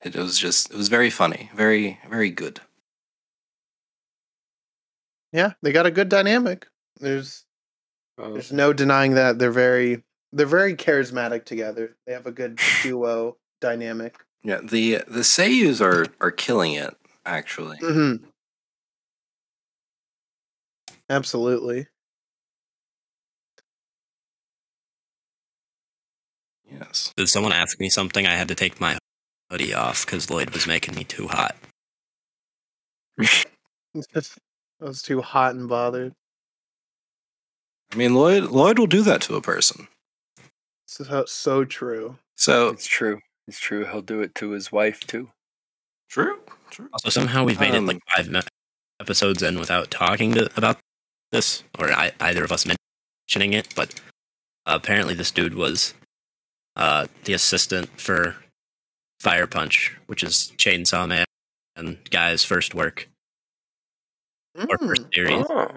[0.04, 1.50] it was just it was very funny.
[1.56, 2.60] Very very good.
[5.32, 6.68] Yeah, they got a good dynamic.
[7.00, 7.46] There's
[8.18, 11.96] Oh, There's no denying that they're very they're very charismatic together.
[12.06, 14.18] They have a good duo dynamic.
[14.44, 16.96] Yeah, the the Seiyus are are killing it.
[17.26, 18.26] Actually, Mm-hmm.
[21.10, 21.88] Absolutely.
[26.70, 27.14] yes.
[27.16, 28.26] did someone ask me something?
[28.28, 28.98] I had to take my
[29.50, 31.56] hoodie off because Lloyd was making me too hot.
[33.22, 33.32] I
[34.82, 36.14] was too hot and bothered.
[37.94, 39.88] I mean, Lloyd Lloyd will do that to a person.
[40.88, 42.18] So, so true.
[42.36, 43.20] So it's true.
[43.48, 43.86] It's true.
[43.86, 45.30] He'll do it to his wife too.
[46.10, 46.90] true, True.
[46.94, 48.48] Also, somehow we've made Um, it like five
[49.00, 50.78] episodes in without talking to, about
[51.32, 53.74] this, or I, either of us mentioning it.
[53.76, 53.96] But
[54.66, 55.94] uh, apparently, this dude was
[56.76, 58.38] uh, the assistant for
[59.20, 61.26] Fire Punch, which is Chainsaw Man
[61.76, 63.08] and Guy's first work
[64.56, 65.46] or first Mm, series.
[65.50, 65.72] Oh,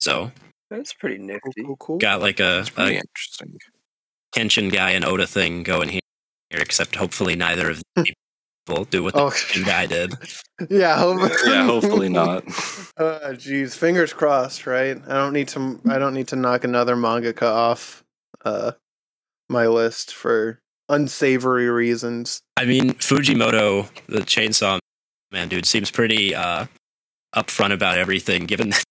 [0.00, 0.30] So
[0.70, 1.62] that's pretty cool, nifty.
[1.64, 1.98] cool, cool.
[1.98, 3.58] got like a, That's a interesting.
[4.34, 6.00] Kenshin guy and Oda thing going here,
[6.50, 8.04] except hopefully neither of the
[8.66, 10.14] people do what the Oh, Kenshin guy did.
[10.70, 10.96] yeah.
[10.98, 12.44] Hope- yeah, hopefully not.
[12.96, 14.96] Uh, jeez, fingers crossed, right?
[15.06, 15.80] I don't need to.
[15.88, 18.02] I don't need to knock another mangaka off
[18.44, 18.72] uh,
[19.48, 22.40] my list for unsavory reasons.
[22.56, 24.78] I mean, Fujimoto, the Chainsaw
[25.32, 26.66] Man dude, seems pretty uh,
[27.34, 28.46] upfront about everything.
[28.46, 28.84] Given that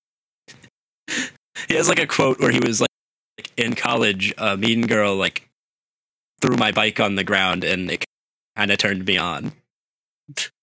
[1.67, 2.89] he has like a quote where he was like,
[3.37, 5.44] like in college, a mean girl like
[6.41, 8.05] threw my bike on the ground and it
[8.55, 9.51] kind of turned me on.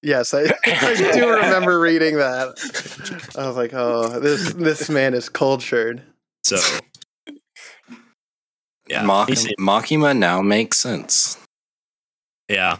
[0.02, 2.48] Yes, I, I do remember reading that.
[3.38, 6.02] I was like, oh, this this man is cultured.
[6.44, 6.58] So
[8.88, 11.38] yeah, Mach- he Makima now makes sense.
[12.48, 12.78] yeah,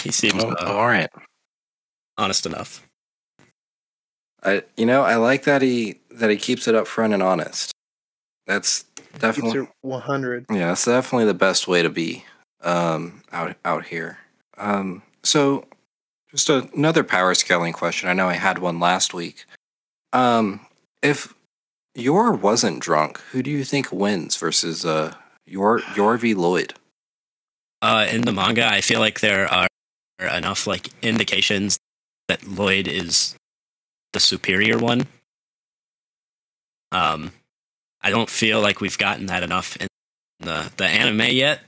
[0.00, 1.10] he seems Oh, uh, all right.
[2.18, 2.86] honest enough.
[4.44, 7.71] I, you know, I like that he that he keeps it up front and honest.
[8.46, 8.84] That's
[9.18, 10.46] definitely One hundred.
[10.50, 12.24] yeah, that's definitely the best way to be
[12.62, 14.18] um, out out here.
[14.58, 15.64] Um, so,
[16.30, 18.08] just a, another power scaling question.
[18.08, 19.44] I know I had one last week.
[20.12, 20.66] Um,
[21.02, 21.34] if
[21.94, 25.14] Yor wasn't drunk, who do you think wins versus uh,
[25.46, 26.74] Yor Yor v Lloyd?
[27.80, 29.68] Uh, in the manga, I feel like there are
[30.20, 31.78] enough like indications
[32.28, 33.34] that Lloyd is
[34.12, 35.06] the superior one.
[36.92, 37.32] Um,
[38.02, 39.88] I don't feel like we've gotten that enough in
[40.40, 41.60] the the anime yet.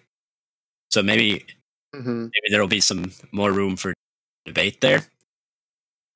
[0.90, 1.46] So maybe
[1.94, 2.22] Mm-hmm.
[2.22, 3.94] maybe there will be some more room for
[4.44, 5.06] debate there.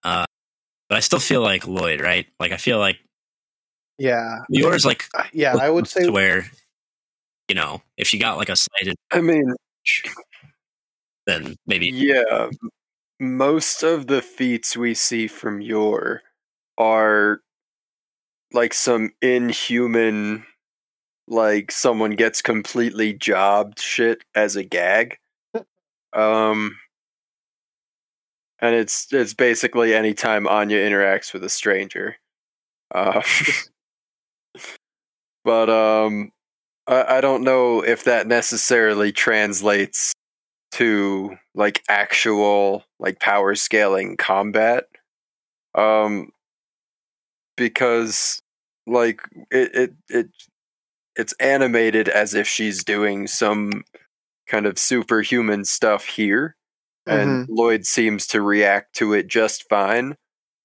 [0.03, 0.25] Uh,
[0.89, 2.27] but I still feel like Lloyd, right?
[2.41, 2.99] Like I feel like
[3.99, 5.57] Yeah, yours, like Uh, yeah.
[5.57, 6.51] I would say where
[7.49, 9.55] you know if she got like a slight I mean,
[11.27, 12.49] then maybe yeah,
[13.21, 16.23] most of the feats we see from Yor
[16.77, 17.41] are
[18.53, 20.45] like some inhuman,
[21.27, 25.19] like someone gets completely jobbed shit as a gag.
[26.13, 26.79] Um,
[28.61, 32.17] and it's it's basically anytime Anya interacts with a stranger.
[32.95, 33.23] Uh,
[35.45, 36.33] but um,
[36.87, 40.13] I, I don't know if that necessarily translates
[40.73, 44.85] to like actual like power scaling combat.
[45.75, 46.31] Um,
[47.59, 48.41] because
[48.87, 50.29] like it it it
[51.17, 53.85] it's animated as if she's doing some
[54.49, 56.57] kind of superhuman stuff here
[57.07, 60.17] and Lloyd seems to react to it just fine.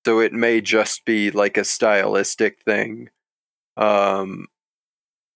[0.05, 3.09] So it may just be like a stylistic thing.
[3.77, 4.47] Um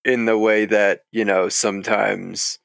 [0.06, 2.60] in the way that, you know, sometimes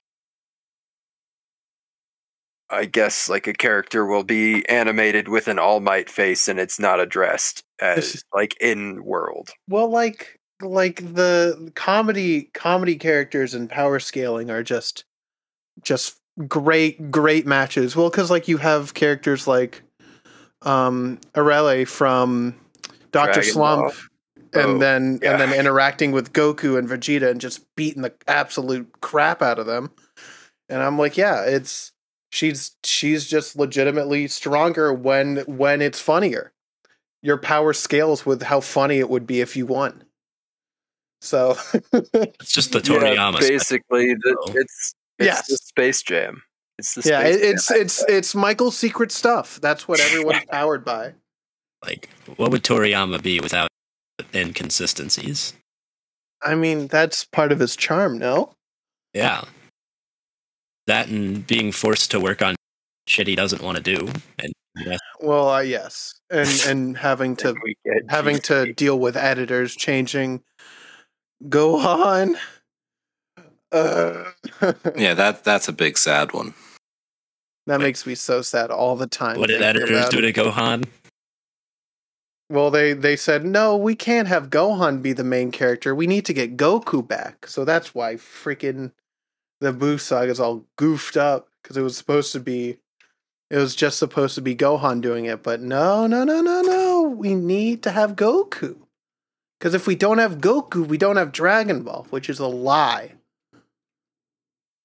[2.73, 6.81] I guess like a character will be animated with an all might face and it's
[6.81, 9.51] not addressed as like in world.
[9.69, 15.05] Well, like like the comedy comedy characters and power scaling are just
[15.83, 16.17] just
[16.49, 17.95] great great matches.
[17.95, 19.83] Well, because like you have characters like
[20.63, 22.55] um Arale from
[23.11, 24.63] Doctor Dragon Slump, Ball.
[24.63, 25.33] and Oh, then yeah.
[25.33, 29.67] and then interacting with Goku and Vegeta and just beating the absolute crap out of
[29.67, 29.91] them.
[30.69, 31.92] And I'm like, yeah, it's
[32.33, 36.53] she's she's just legitimately stronger when when it's funnier.
[37.23, 40.03] Your power scales with how funny it would be if you won.
[41.21, 41.57] So
[41.93, 43.37] it's just the Toriyama.
[43.37, 44.53] spec- basically the, oh.
[44.57, 45.47] it's it's Yes.
[45.47, 46.43] the Space Jam.
[46.79, 47.81] It's the yeah, Space it, it's Jam.
[47.81, 49.61] it's it's Michael's secret stuff.
[49.61, 51.15] That's what everyone's powered by.
[51.85, 53.69] Like, what would Toriyama be without
[54.35, 55.53] inconsistencies?
[56.43, 58.55] I mean, that's part of his charm, no?
[59.15, 59.43] Yeah,
[60.87, 62.55] that and being forced to work on
[63.07, 67.55] shit he doesn't want to do, and yeah, Well, uh, yes, and and having to
[67.63, 67.77] we
[68.09, 70.43] having to deal with editors changing.
[71.49, 72.37] Go on.
[73.73, 74.25] Uh,
[74.97, 76.55] Yeah, that that's a big sad one.
[77.67, 79.39] that makes me so sad all the time.
[79.39, 80.85] what did editors do to Gohan?
[82.49, 85.95] Well, they they said no, we can't have Gohan be the main character.
[85.95, 87.47] We need to get Goku back.
[87.47, 88.93] So that's why freaking
[89.63, 92.79] the Boo saga is all goofed up because it was supposed to be,
[93.51, 95.43] it was just supposed to be Gohan doing it.
[95.43, 97.03] But no, no, no, no, no.
[97.03, 98.77] We need to have Goku.
[99.59, 103.13] Because if we don't have Goku, we don't have Dragon Ball, which is a lie.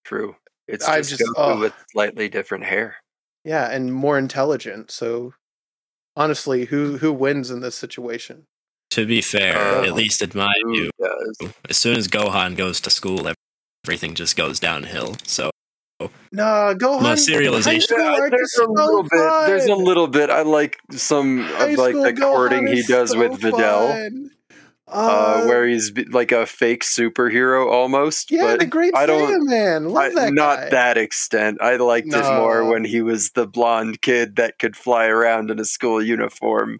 [0.05, 0.35] True.
[0.67, 1.59] It's I just, just- Goku oh.
[1.59, 2.97] with slightly different hair.
[3.43, 4.91] yeah, and more intelligent.
[4.91, 5.33] So
[6.15, 8.45] honestly, who who wins in this situation?
[8.91, 11.51] To be fair, Uh, at least in my view, does?
[11.69, 13.27] as soon as Gohan goes to school,
[13.87, 15.15] everything just goes downhill.
[15.23, 15.49] So
[16.31, 17.01] Nah, Gohan.
[17.01, 17.63] No, serialization.
[17.63, 19.47] high school Yeah, there's is a so little bit.
[19.47, 20.29] There's a little bit.
[20.29, 24.29] I like some High of like the courting he does so with Videl,
[24.89, 28.29] uh, Uh, where he's like a fake superhero almost.
[28.29, 29.89] yeah, but the Great I don't- Saiyan man.
[29.89, 31.57] Love I- that not that extent.
[31.61, 35.59] I liked it more when he was the blonde kid that could fly around in
[35.59, 36.79] a school uniform.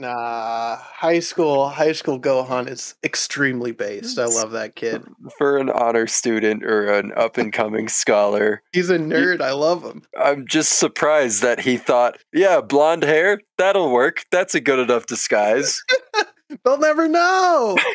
[0.00, 4.18] Nah, high school high school Gohan is extremely based.
[4.18, 5.02] I love that kid.
[5.38, 9.42] For an honor student or an up and coming scholar, He's a nerd.
[9.42, 10.02] I love him.
[10.18, 14.24] I'm just surprised that he thought, yeah, blonde hair, that'll work.
[14.30, 15.82] That's a good enough disguise.
[16.64, 17.76] They'll never know.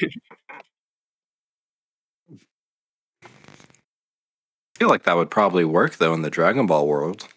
[3.24, 7.28] I feel like that would probably work though in the Dragon Ball world.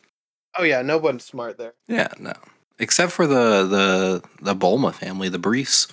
[0.58, 1.72] oh yeah, no one's smart there.
[1.86, 2.34] Yeah, no.
[2.78, 5.88] Except for the the the Bulma family, the Briefs.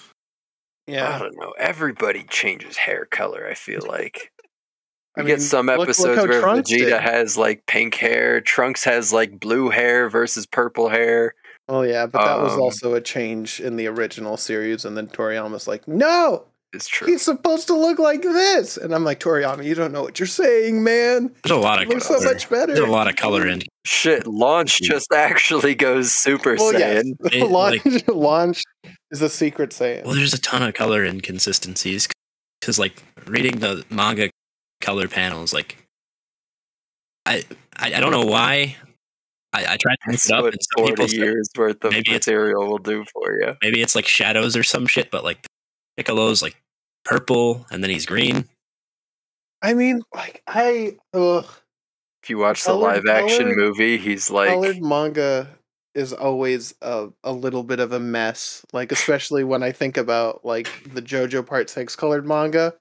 [0.88, 1.54] Yeah, I don't know.
[1.58, 4.32] Everybody changes hair color, I feel like.
[5.18, 7.02] I You get some look- look episodes how where Trunks Vegeta did.
[7.02, 11.34] has like pink hair, Trunks has like blue hair versus purple hair.
[11.68, 15.08] Oh yeah, but that was Um, also a change in the original series, and then
[15.08, 16.46] Toriyama's like, "No,
[16.76, 17.08] It's true.
[17.08, 20.28] he's supposed to look like this," and I'm like, "Toriyama, you don't know what you're
[20.28, 21.34] saying, man.
[21.44, 22.26] there's a lot It of looks so color.
[22.34, 23.62] much better." There's a lot of color in.
[23.86, 24.86] Shit, Launch mm.
[24.86, 27.14] just actually goes Super Well, yes, Saiyan.
[27.34, 28.64] It, launch, launch
[29.12, 30.06] is a secret Saiyan.
[30.06, 32.08] Well, there's a ton of color inconsistencies
[32.60, 34.30] because, like, reading the manga
[34.82, 35.78] color panels, like,
[37.26, 37.44] I
[37.78, 38.76] I, I don't know why.
[39.54, 41.84] I, I tried to look it up, what and some people 40 said years worth
[41.86, 43.54] of maybe it's- material will do for you.
[43.62, 45.46] maybe it's like shadows or some shit, but like
[45.98, 46.56] Piccolo's like
[47.06, 48.46] purple and then he's green.
[49.62, 51.46] I mean, like I ugh,
[52.24, 55.50] If you watch the Colored- live action colored- movie, he's like, colored manga
[55.94, 58.66] is always a, a little bit of a mess.
[58.74, 62.74] Like especially when I think about like the JoJo Part Six colored manga.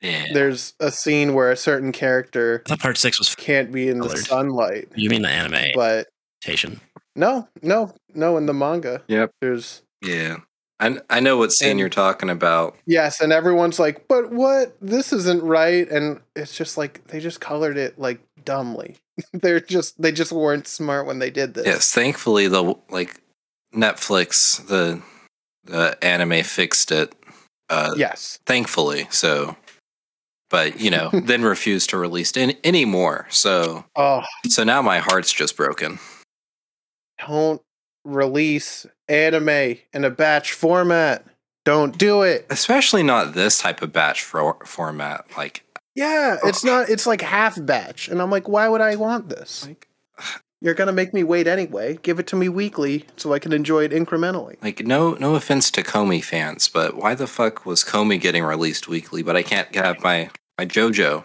[0.00, 0.24] Yeah.
[0.32, 3.34] There's a scene where a certain character I part six was.
[3.34, 6.06] can't be in the sunlight, You mean the anime but
[6.42, 6.80] adaptation?
[7.14, 8.38] no, no, no.
[8.38, 9.32] In the manga, Yep.
[9.42, 10.38] there's Yeah.
[10.80, 12.76] I I know what scene And- you're talking about.
[12.86, 14.76] yes, and everyone's like, "But what?
[14.80, 18.96] This isn't right." And it's just like they just colored it like dumbly.
[19.34, 21.66] They're just they just weren't smart when they did this.
[21.66, 23.20] Yes, thankfully the like
[23.74, 25.02] Netflix the
[25.64, 27.14] the anime fixed it.
[27.68, 28.40] Uh, Yes.
[28.46, 29.06] thankfully.
[29.10, 29.56] So,
[30.48, 33.26] but you know, then refused to release any, any more.
[33.30, 36.00] So, Oh, so now my heart's just broken.
[37.28, 37.60] don't
[38.04, 41.24] release anime in a batch format.
[41.64, 42.46] Don't do it.
[42.50, 45.26] Especially not this type of batch for, format.
[45.36, 45.62] Like,
[45.94, 46.88] Yeah, it's not.
[46.88, 49.66] It's like half batch, and I'm like, why would I want this?
[49.66, 49.88] like,
[50.62, 51.98] You're gonna make me wait anyway.
[52.02, 54.62] Give it to me weekly so I can enjoy it incrementally.
[54.62, 58.86] like no, no offense to Komi fans, but why the fuck was Komi getting released
[58.86, 59.22] weekly?
[59.22, 61.24] But I can't have my my JoJo.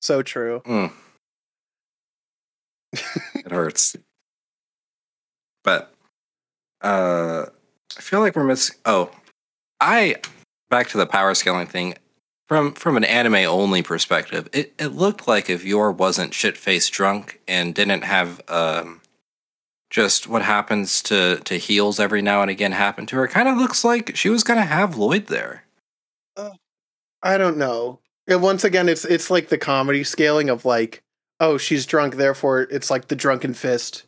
[0.00, 0.62] So true.
[0.64, 0.92] Mm.
[2.92, 3.96] it hurts.
[5.66, 5.92] But
[6.80, 7.44] uh
[7.98, 9.10] I feel like we're missing oh
[9.80, 10.16] I
[10.70, 11.94] back to the power scaling thing.
[12.48, 16.92] From from an anime only perspective, it, it looked like if Yor wasn't shit faced
[16.92, 19.02] drunk and didn't have um
[19.90, 23.56] just what happens to, to heels every now and again happen to her, kind of
[23.56, 25.64] looks like she was gonna have Lloyd there.
[27.22, 28.00] I don't know.
[28.28, 31.02] And once again, it's it's like the comedy scaling of like,
[31.40, 34.04] oh, she's drunk, therefore it's like the drunken fist,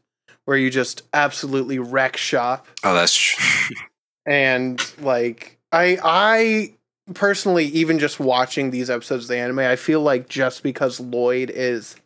[0.49, 2.67] where you just absolutely wreck shop.
[2.83, 3.75] Oh, that's tr-
[4.27, 6.73] and like i i
[7.13, 11.51] personally even just watching these episodes of the anime i feel like just because lloyd
[11.55, 11.97] is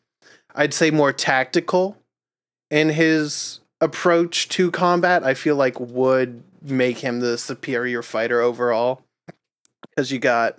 [0.54, 1.96] i'd say more tactical
[2.70, 9.02] in his approach to combat i feel like would make him the superior fighter overall
[9.90, 10.56] because you got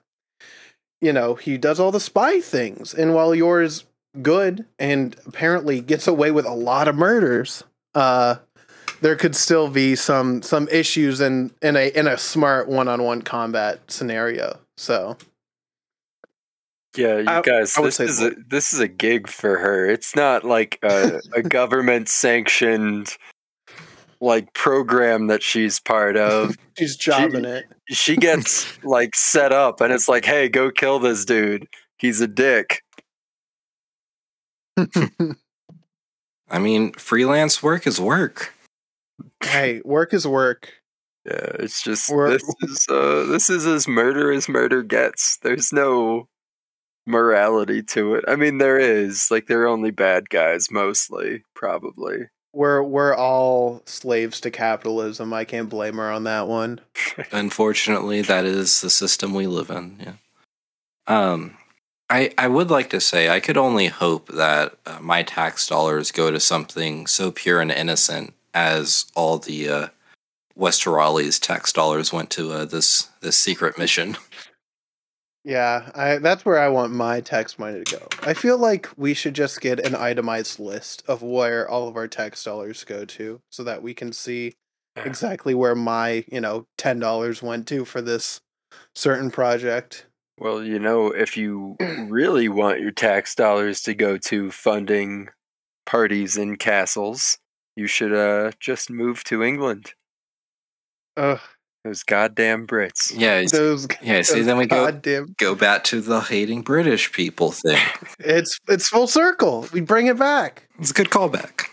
[0.99, 3.85] you know he does all the spy things and while Yor's
[4.21, 7.63] good and apparently gets away with a lot of murders
[7.95, 8.35] uh
[9.01, 13.79] there could still be some some issues in in a in a smart one-on-one combat
[13.89, 14.59] scenario.
[14.77, 15.17] So
[16.95, 19.89] Yeah, you I- guys, I this say is a this is a gig for her.
[19.89, 23.17] It's not like a, a government sanctioned
[24.21, 26.55] like program that she's part of.
[26.77, 27.65] she's jobbing it.
[27.89, 31.67] She gets like set up and it's like, "Hey, go kill this dude.
[31.97, 32.81] He's a dick."
[36.49, 38.53] I mean, freelance work is work.
[39.43, 40.73] hey, work is work.
[41.25, 45.37] Yeah, it's just We're- this is uh this is as murder as murder gets.
[45.37, 46.27] There's no
[47.07, 48.25] morality to it.
[48.27, 52.27] I mean, there is like they're only bad guys mostly, probably.
[52.53, 55.33] We're we're all slaves to capitalism.
[55.33, 56.81] I can't blame her on that one.
[57.31, 59.97] Unfortunately, that is the system we live in.
[59.99, 60.13] Yeah.
[61.07, 61.57] Um,
[62.09, 66.11] I I would like to say I could only hope that uh, my tax dollars
[66.11, 69.87] go to something so pure and innocent as all the uh,
[70.57, 74.17] Westerali's tax dollars went to uh, this this secret mission.
[75.45, 78.07] Yeah, I that's where I want my tax money to go.
[78.21, 82.07] I feel like we should just get an itemized list of where all of our
[82.07, 84.53] tax dollars go to so that we can see
[84.95, 88.39] exactly where my, you know, $10 went to for this
[88.95, 90.05] certain project.
[90.39, 91.75] Well, you know, if you
[92.09, 95.29] really want your tax dollars to go to funding
[95.85, 97.37] parties in castles,
[97.75, 99.93] you should uh just move to England.
[101.17, 101.39] Ugh,
[101.83, 103.13] Those goddamn Brits.
[103.15, 104.21] Yeah, those yeah.
[104.23, 107.81] See, those then we go goddamn go back to the hating British people thing.
[108.19, 109.67] It's it's full circle.
[109.71, 110.67] We bring it back.
[110.79, 111.67] It's a good callback.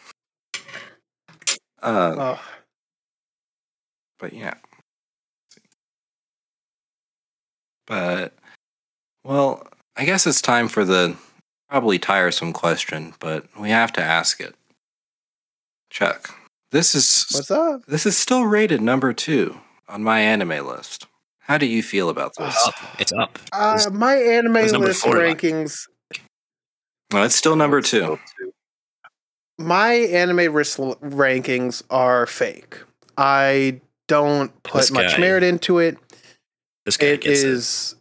[1.83, 2.45] Uh, Oh,
[4.19, 4.55] but yeah.
[7.87, 8.35] But
[9.31, 9.65] well,
[9.97, 11.17] I guess it's time for the
[11.69, 14.57] probably tiresome question, but we have to ask it.
[15.89, 16.35] Chuck,
[16.73, 17.87] this is what's up?
[17.87, 21.07] this is still rated number two on my anime list.
[21.39, 22.57] How do you feel about this?
[22.67, 22.75] Up.
[22.99, 23.39] It's up.
[23.53, 25.87] Uh, my anime list four, rankings.
[27.13, 28.19] Well, it's still number two.
[29.59, 32.79] My anime risk rankings are fake.
[33.17, 35.21] I don't put This much guy.
[35.21, 35.99] merit into it.
[36.85, 37.95] This guy It gets is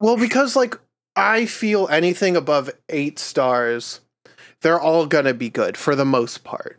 [0.00, 0.76] well because like
[1.16, 4.00] I feel anything above eight stars,
[4.62, 6.78] they're all gonna be good for the most part.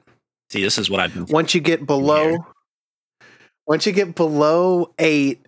[0.49, 1.25] See, this is what I've been.
[1.27, 2.39] Once you get below, Here.
[3.67, 5.45] once you get below eight,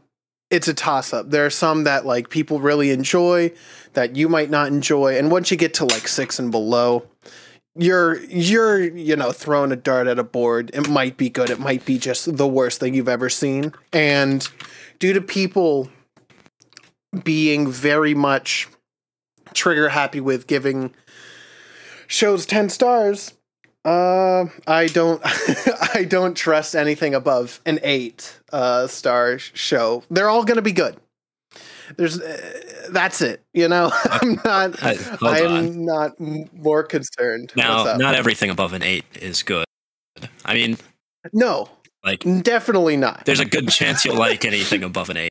[0.50, 1.30] it's a toss up.
[1.30, 3.52] There are some that like people really enjoy
[3.94, 7.06] that you might not enjoy, and once you get to like six and below,
[7.76, 10.72] you're you're you know throwing a dart at a board.
[10.74, 11.50] It might be good.
[11.50, 13.74] It might be just the worst thing you've ever seen.
[13.92, 14.48] And
[15.00, 15.90] due to people
[17.24, 18.68] being very much
[19.53, 20.93] trigger happy with giving
[22.07, 23.34] shows 10 stars
[23.86, 25.22] uh, i don't
[25.95, 30.03] i don't trust anything above an 8 uh, star show.
[30.09, 30.95] They're all going to be good.
[31.97, 33.91] There's uh, that's it you know?
[34.05, 34.84] I'm not
[35.22, 37.51] i'm not more concerned.
[37.55, 39.66] Now not everything above an 8 is good.
[40.45, 40.78] I mean
[41.34, 41.70] no.
[42.03, 43.26] like definitely not.
[43.26, 45.30] there's a good chance you'll like anything above an 8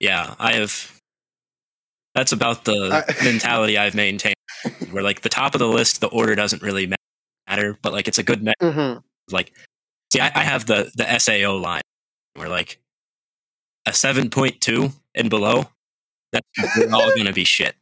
[0.00, 1.00] yeah, I have.
[2.14, 4.34] That's about the I- mentality I've maintained.
[4.90, 6.92] Where like the top of the list, the order doesn't really
[7.48, 9.02] matter, but like it's a good me- Mhm.
[9.30, 9.52] like.
[10.12, 11.82] See, I, I have the the Sao line
[12.34, 12.80] where like
[13.86, 15.66] a seven point two and below,
[16.32, 16.46] that's
[16.92, 17.76] all gonna be shit.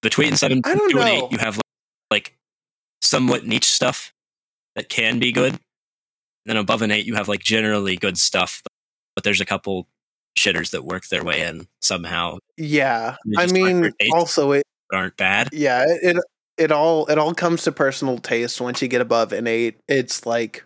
[0.00, 1.64] Between seven I two and eight, you have like
[2.10, 2.36] like
[3.02, 4.12] somewhat niche stuff
[4.76, 5.58] that can be good.
[6.46, 8.62] Then above an eight, you have like generally good stuff,
[9.16, 9.88] but there's a couple
[10.38, 12.38] shitters that work their way in somehow.
[12.56, 15.48] Yeah i mean also it aren't bad.
[15.52, 16.16] yeah it,
[16.58, 19.78] it all it all comes to personal taste once you get above an eight.
[19.86, 20.64] It's like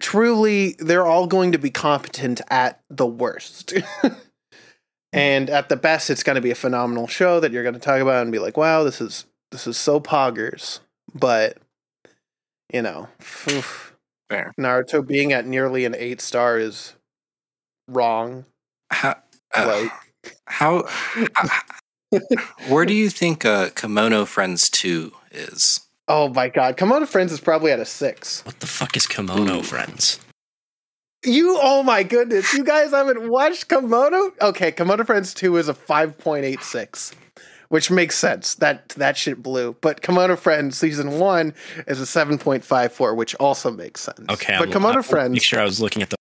[0.00, 3.74] truly they're all going to be competent at the worst.
[5.12, 5.18] Hmm.
[5.18, 7.80] And at the best it's going to be a phenomenal show that you're going to
[7.80, 10.78] talk about and be like wow this is this is so poggers.
[11.12, 11.58] But
[12.72, 13.08] you know
[13.50, 13.96] oof,
[14.30, 14.52] Fair.
[14.56, 16.94] naruto being at nearly an eight star is
[17.88, 18.44] wrong
[18.90, 19.16] How,
[19.56, 20.84] uh, like how,
[21.34, 22.18] how-
[22.68, 25.80] where do you think uh, Kemono Friends 2 is?
[26.08, 29.58] oh my god Kemono friends is probably at a six What the fuck is kemono,
[29.58, 29.62] Ooh.
[29.62, 30.18] friends?
[31.24, 34.32] You, oh my goodness, you guys haven't watched Kemono?
[34.40, 37.12] Okay, Kemono Friends 2 is a 5.86,
[37.68, 38.54] which makes sense.
[38.54, 39.76] That that shit blew.
[39.82, 41.54] But Kemono Friends Season 1
[41.88, 44.18] is a 7.54, which also makes sense.
[44.30, 46.16] Okay, But I will- I Kemono will Friends, Make sure I was looking at the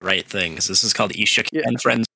[0.00, 0.54] right thing.
[0.54, 1.62] 'cause this is called Ishika Yeah.
[1.64, 2.06] and Friends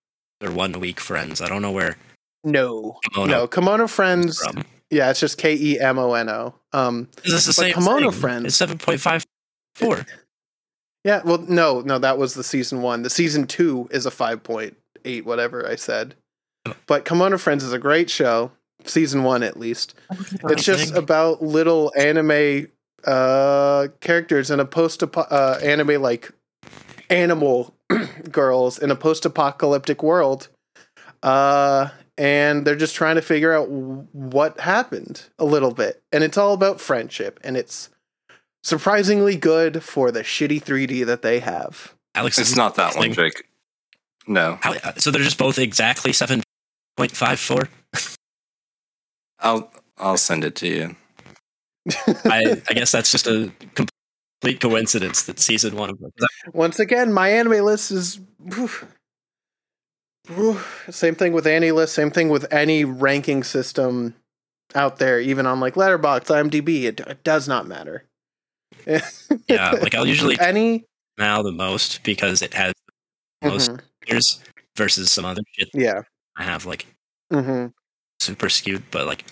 [0.43, 1.41] or One Week Friends.
[1.41, 1.97] I don't know where
[2.45, 2.99] no.
[3.13, 4.65] kemono No, Kemono comes Friends, from.
[4.91, 6.55] yeah, it's just K E M O N O.
[6.73, 8.21] Um, Is this the But same Kemono thing?
[8.21, 9.25] Friends- It's seven point five
[9.75, 10.05] four.
[11.05, 13.03] yeah, well, no, no, that was the Season 1.
[13.03, 16.15] The Season 2 is a 5.8, whatever I said.
[16.87, 18.51] But Kemono Friends is a great show,
[18.85, 19.95] Season 1 at least.
[20.45, 22.69] It's just about little anime
[23.05, 26.33] uh characters in a post uh anime like
[27.11, 27.73] animal
[28.31, 30.49] girls in a post-apocalyptic world.
[31.23, 36.03] Uh and they're just trying to figure out what happened a little bit.
[36.11, 37.91] And it's all about friendship and it's
[38.65, 41.95] surprisingly good for the shitty 3D that they have.
[42.15, 42.39] Alex.
[42.39, 43.13] It's not that one, thing.
[43.15, 43.45] Jake.
[44.27, 44.59] No.
[44.61, 46.43] How, so they're just both exactly seven
[46.97, 47.69] point five four.
[49.41, 50.97] I'll I'll send it to you.
[52.25, 53.51] I, I guess that's just a
[54.41, 56.11] complete coincidence that season one of them.
[56.53, 58.21] Once again, my anime list is
[58.57, 58.87] oof.
[60.39, 60.87] Oof.
[60.91, 61.95] same thing with any list.
[61.95, 64.15] Same thing with any ranking system
[64.75, 66.85] out there, even on like Letterboxd, IMDb.
[66.85, 68.05] It, it does not matter.
[68.87, 69.73] yeah.
[69.73, 70.85] Like I'll usually any
[71.17, 72.75] now the most because it has
[73.43, 73.81] the most Mhm.
[74.07, 74.41] years
[74.77, 76.03] versus some other shit Yeah.
[76.37, 76.87] I have like
[77.33, 77.67] hmm
[78.21, 78.83] super skewed.
[78.91, 79.25] But like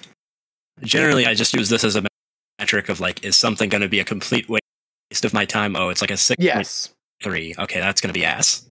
[0.82, 2.02] generally, I just use this as a
[2.59, 4.62] metric of like, is something going to be a complete waste
[5.24, 5.76] of my time?
[5.76, 6.90] Oh, it's like a six Yes.
[7.22, 7.54] three.
[7.58, 8.68] Okay, that's going to be ass.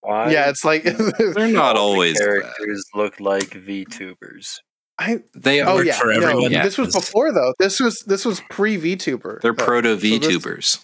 [0.00, 0.82] Why Yeah, it's like
[1.34, 2.26] They're not all the always bad.
[2.26, 4.58] characters look like VTubers.
[4.98, 5.22] I.
[5.34, 6.52] They Oh are yeah, for no, everyone.
[6.52, 7.54] Yeah, this was before though.
[7.58, 9.40] This was this was pre VTuber.
[9.40, 9.64] they're though.
[9.64, 10.82] proto So this- VTubers.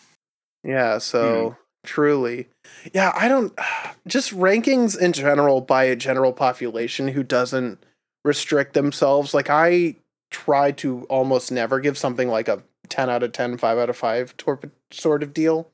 [0.65, 1.55] Yeah, so hmm.
[1.87, 2.49] truly.
[2.95, 3.53] Yeah, I don't
[4.07, 7.79] just rankings in general by a general population who doesn't
[8.25, 9.35] restrict themselves.
[9.35, 9.97] Like I
[10.31, 13.97] try to almost never give something like a 10 out of 10, 5 out of
[13.97, 15.71] 5 torp- sort of deal.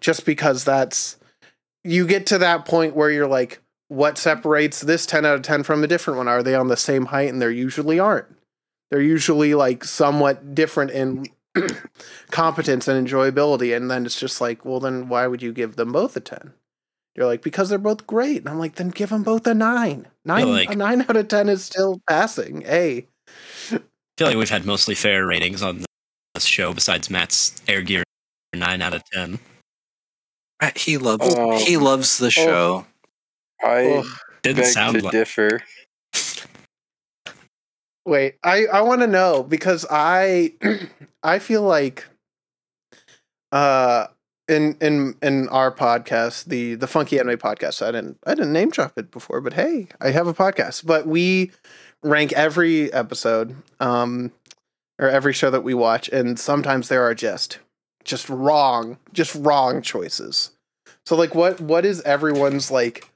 [0.00, 1.18] Just because that's
[1.82, 5.62] you get to that point where you're like what separates this 10 out of 10
[5.62, 6.26] from a different one?
[6.28, 7.28] Are they on the same height?
[7.28, 8.26] And they usually aren't.
[8.90, 11.26] They're usually like somewhat different in
[12.30, 15.92] competence and enjoyability and then it's just like well then why would you give them
[15.92, 16.52] both a 10
[17.14, 20.08] you're like because they're both great and i'm like then give them both a 9
[20.24, 23.06] 9 like- a 9 out of 10 is still passing a
[23.72, 23.80] I
[24.18, 25.84] feel like we've had mostly fair ratings on
[26.42, 28.02] show besides Matt's Air Gear
[28.54, 29.38] nine out of ten.
[30.60, 31.58] Uh, He loves Oh.
[31.58, 32.86] he loves the show.
[33.62, 34.06] I Ugh.
[34.42, 35.62] Didn't beg sound to like differ.
[38.06, 40.52] wait i i want to know because i
[41.22, 42.04] i feel like
[43.52, 44.06] uh
[44.46, 48.68] in in in our podcast the the funky anime podcast i didn't i didn't name
[48.68, 51.50] drop it before but hey i have a podcast but we
[52.02, 54.30] rank every episode um
[54.98, 57.58] or every show that we watch and sometimes there are just
[58.04, 60.50] just wrong just wrong choices
[61.06, 63.08] so like what what is everyone's like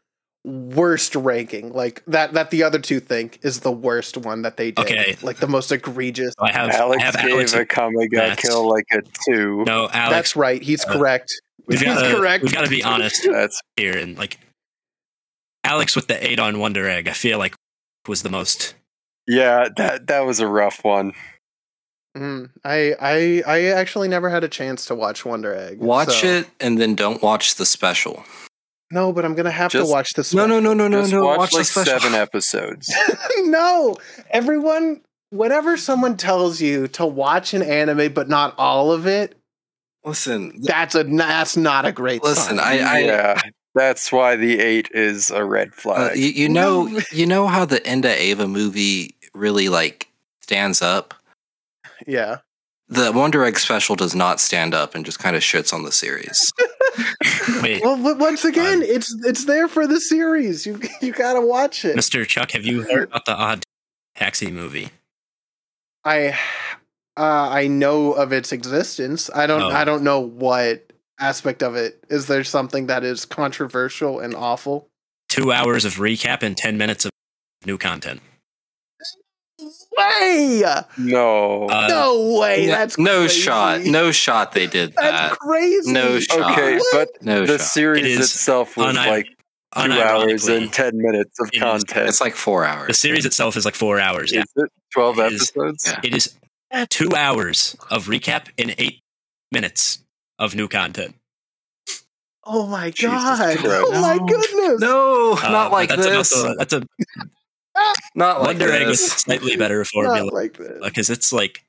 [0.44, 4.70] worst ranking like that that the other two think is the worst one that they
[4.70, 5.16] did Okay.
[5.22, 7.54] like the most egregious I have Alex I have gave Alex.
[7.54, 9.64] Akame ga That's- kill like a two.
[9.66, 10.10] no, Alex.
[10.10, 11.32] that's right he's uh, correct
[11.66, 14.38] we've he's got correct we've got to be honest That's here and like
[15.64, 17.08] Alex with the eight on Wonder Egg.
[17.08, 17.54] I feel like
[18.06, 18.74] was the most.
[19.26, 19.68] yeah.
[19.76, 21.12] That that was a rough one.
[22.18, 25.78] Mm, I I I actually never had a chance to watch Wonder Egg.
[25.78, 28.24] Watch so- it and then don't watch the special.
[28.90, 30.32] No, but I'm gonna have Just- to watch this.
[30.34, 31.24] No, no, no, no, no, Just no.
[31.24, 32.00] watch, Watch, like the special.
[32.00, 32.92] seven episodes.
[33.40, 33.96] no,
[34.30, 35.00] everyone.
[35.30, 39.34] Whenever someone tells you to watch an anime but not all of it,
[40.04, 42.22] Listen, that's a that's not a great.
[42.24, 42.80] Listen, sign.
[42.80, 43.40] I- I- yeah,
[43.74, 46.16] that's why the eight is a red uh, flag.
[46.18, 47.00] you, you know, No.
[47.12, 50.08] you know how the End of Eva movie really like
[50.40, 51.12] stands up.
[52.06, 52.38] Yeah.
[52.90, 55.92] The Wonder Egg special does not stand up and just kind of shits on the
[55.92, 56.50] series.
[57.62, 60.64] Wait, Well, once again, Um, it's it's there for the series.
[60.66, 61.96] You you gotta watch it.
[61.96, 62.26] Mr.
[62.26, 63.64] Chuck, have you heard about the odd
[64.16, 64.88] taxi movie?
[66.04, 66.28] I
[67.16, 69.28] uh, I know of its existence.
[69.34, 69.68] I don't Oh.
[69.68, 70.90] I don't know what
[71.20, 72.02] aspect of it.
[72.08, 74.88] Is there something that is controversial and awful?
[75.28, 77.10] Two hours of recap and ten minutes of
[77.66, 78.22] new content.
[79.98, 80.62] Way!
[80.98, 81.66] no.
[81.68, 82.66] Uh, no way.
[82.66, 83.40] No- That's no crazy.
[83.40, 83.80] shot.
[83.82, 84.52] No shot.
[84.52, 85.38] They did That's that.
[85.38, 85.92] crazy.
[85.92, 86.52] No shot.
[86.52, 87.08] okay, What?
[87.16, 87.66] but No the shot.
[87.66, 91.56] series It is itself was unir- like two hours unironically, and ten minutes of it
[91.56, 92.08] is- content.
[92.08, 92.78] It's like four hours.
[92.78, 93.00] the hours.
[93.00, 94.32] series itself is like four hours.
[94.32, 94.40] Yeah.
[94.42, 95.84] Is it twelve It is- episodes?
[95.86, 96.00] yeah.
[96.04, 96.34] It is
[96.90, 99.00] two hours of recap and eight
[99.52, 100.04] minutes
[100.38, 101.14] of new content.
[102.50, 103.36] Oh my god.
[103.36, 103.64] Christ.
[103.66, 104.80] Oh my goodness.
[104.80, 106.30] No, Uh, not like that's this.
[106.30, 106.82] the- that's a
[108.14, 111.64] Not like Wonder Egg was slightly better formula Not like because it's like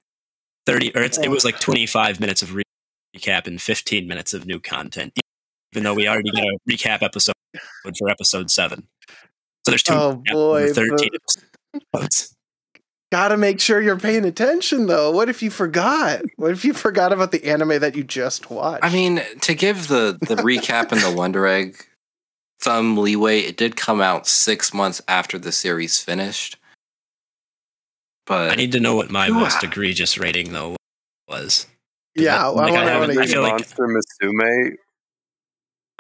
[0.65, 2.55] thirty or it's, it was like twenty five minutes of
[3.15, 5.17] recap and fifteen minutes of new content.
[5.73, 7.35] Even though we already got a recap episode
[7.83, 8.87] for episode seven,
[9.65, 9.93] so there's two.
[9.93, 11.11] Oh, boy, thirteen
[11.93, 12.35] episodes.
[13.11, 15.09] Gotta make sure you're paying attention though.
[15.11, 16.21] What if you forgot?
[16.35, 18.85] What if you forgot about the anime that you just watched?
[18.85, 21.87] I mean, to give the the recap and the Wonder Egg
[22.61, 26.57] some leeway, it did come out six months after the series finished.
[28.25, 29.33] But I need to know what my Ooh.
[29.33, 30.75] most egregious rating though
[31.27, 31.67] was.
[32.15, 34.75] yeah, like, I I wanna- I haven't- wanna I feel like- Monster Musume.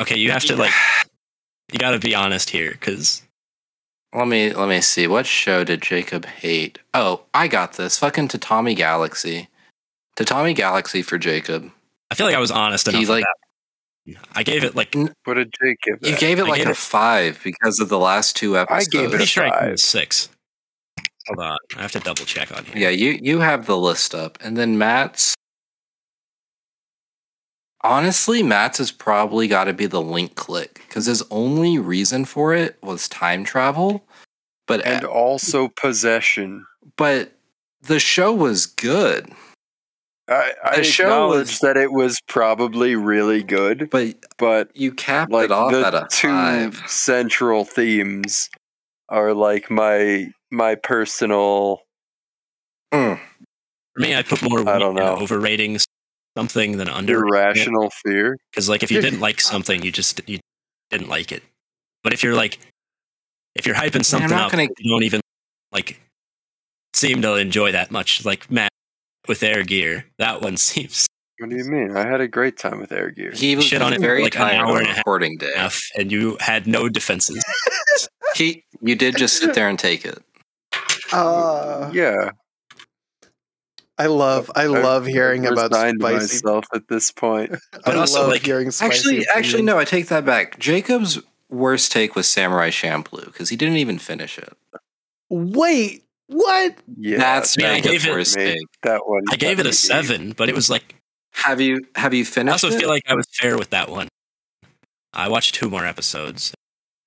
[0.01, 0.71] Okay, you have to like
[1.71, 3.21] you got to be honest here because
[4.13, 5.07] let me let me see.
[5.07, 6.79] What show did Jacob hate?
[6.93, 7.97] Oh, I got this.
[7.97, 9.49] Fucking Tatami Galaxy.
[10.15, 11.71] Tatami Galaxy for Jacob.
[12.11, 12.99] I feel like I was honest enough.
[12.99, 13.35] He like that.
[14.35, 16.19] I gave it like What did Jake give You that?
[16.19, 18.87] gave it I like gave a it- five because of the last two episodes.
[18.87, 19.79] I gave it a sure five.
[19.79, 20.29] six.
[21.27, 22.77] Hold on, I have to double check on here.
[22.77, 25.35] Yeah, you you have the list up, and then Matt's.
[27.81, 32.53] Honestly, Matt's has probably got to be the link click because his only reason for
[32.53, 34.03] it was time travel,
[34.67, 36.65] but and uh, also possession.
[36.97, 37.31] but
[37.81, 39.31] the show was good.
[40.29, 44.91] I, I The show acknowledge was- that it was probably really good, But but you
[44.93, 46.75] capped like it off the at a two five.
[46.87, 48.49] central themes
[49.09, 51.81] are like my my personal.
[52.93, 53.19] Mm.
[53.95, 55.15] For me, I put more I don't in know.
[55.17, 55.77] overrating
[56.37, 58.37] something than under irrational fear.
[58.51, 60.39] Because like if you didn't like something, you just you
[60.91, 61.43] didn't like it.
[62.03, 62.59] But if you're like
[63.55, 65.21] if you're hyping something not up, gonna- you don't even
[65.71, 65.99] like
[66.95, 68.23] seem to enjoy that much.
[68.25, 68.69] Like Matt
[69.27, 71.07] with Air Gear, that one seems
[71.39, 71.95] What do you mean?
[71.95, 73.31] I had a great time with Air Gear.
[73.33, 74.97] He was Shit on it very like an tired hour on and a half.
[74.99, 75.51] recording day.
[75.55, 77.43] enough, and you had no defenses.
[78.35, 80.19] He, you did just sit there and take it.
[81.11, 82.29] Uh, yeah,
[83.97, 86.15] I love I love I've hearing about resigned spicy.
[86.45, 87.55] myself at this point.
[87.85, 88.93] But I also, love like, hearing spicy.
[88.93, 89.79] Actually, actually, no.
[89.79, 90.59] I take that back.
[90.59, 94.53] Jacob's worst take was Samurai Champloo because he didn't even finish it.
[95.29, 96.75] Wait, what?
[96.97, 98.59] Yeah, That's Yeah, I gave it- worst me.
[98.83, 99.23] that one.
[99.29, 100.95] I gave it a that seven, but it was like
[101.33, 102.49] Have you have you finished?
[102.63, 102.79] I also it?
[102.79, 104.07] feel like I was fair with that one.
[105.13, 106.53] I watched two more episodes,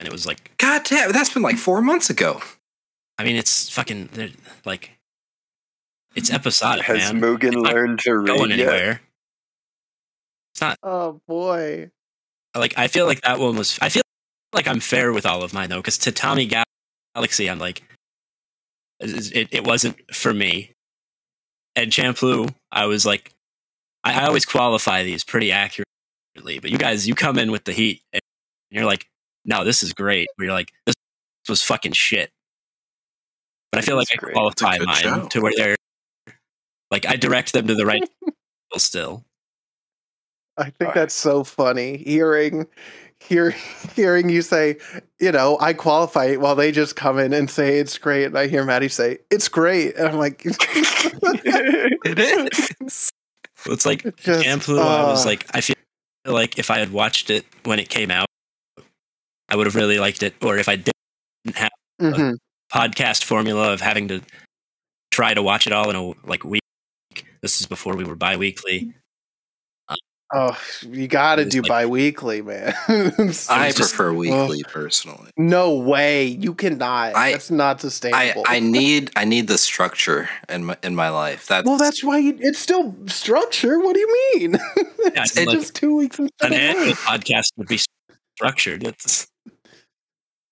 [0.01, 2.41] and it was like God damn, that's been like four months ago.
[3.19, 4.09] I mean, it's fucking
[4.65, 4.91] like
[6.15, 7.21] it's episodic, Has man.
[7.23, 8.61] Mugen It's not learned to read going yet?
[8.61, 9.01] anywhere.
[10.55, 11.91] It's not Oh boy.
[12.57, 13.79] like I feel like that one was.
[13.81, 14.03] I feel
[14.53, 16.65] like I'm fair with all of mine though, because Tatami Tommy
[17.17, 17.83] Galaxy, I'm like,
[19.03, 20.75] it, it wasn't for me.
[21.77, 23.33] And Champloo, I was like,
[24.05, 27.73] I, I always qualify these pretty accurately, but you guys, you come in with the
[27.73, 28.21] heat, and
[28.71, 29.07] you're like,
[29.45, 30.29] no, this is great.
[30.37, 30.95] But you're like, this
[31.49, 32.31] was fucking shit.
[33.71, 35.29] But I feel like It's I qualify It's a good mine show.
[35.29, 35.77] to where they're
[36.91, 39.25] like, I direct them to the right people still.
[40.59, 41.97] I think that's so funny.
[41.97, 42.67] Hearing
[43.29, 43.51] hear,
[43.95, 44.79] hearing you say,
[45.21, 48.25] you know, I qualify while they just come in and say it's great.
[48.25, 49.97] And I hear Maddie say, it's great.
[49.97, 53.11] And I'm like, It is.
[53.67, 55.77] It's like just, Champloo, I was uh, like, I feel
[56.27, 58.27] like if I had watched it when it came out,
[59.49, 60.35] I would have really liked it.
[60.43, 61.71] Or if I didn't have
[62.01, 62.39] mhm.
[62.73, 64.21] podcast formula of having to
[65.13, 66.63] try to watch it all in a like week.
[67.41, 68.93] This is before we were bi-weekly.
[70.33, 70.59] Oh,
[70.89, 72.75] you got to do like- bi-weekly, man.
[72.89, 75.31] I just- prefer weekly personally.
[75.37, 76.27] no way.
[76.27, 77.15] You cannot.
[77.17, 78.45] I- that's not I, sustainable.
[78.47, 81.47] I need I need the structure in my in my life.
[81.47, 83.79] That's well, that's why you, it's still structure.
[83.79, 84.59] What do you mean?
[85.03, 87.81] Yeah, it's it's like just two weeks of an annual podcast would be
[88.37, 88.85] structured.
[88.85, 89.27] It's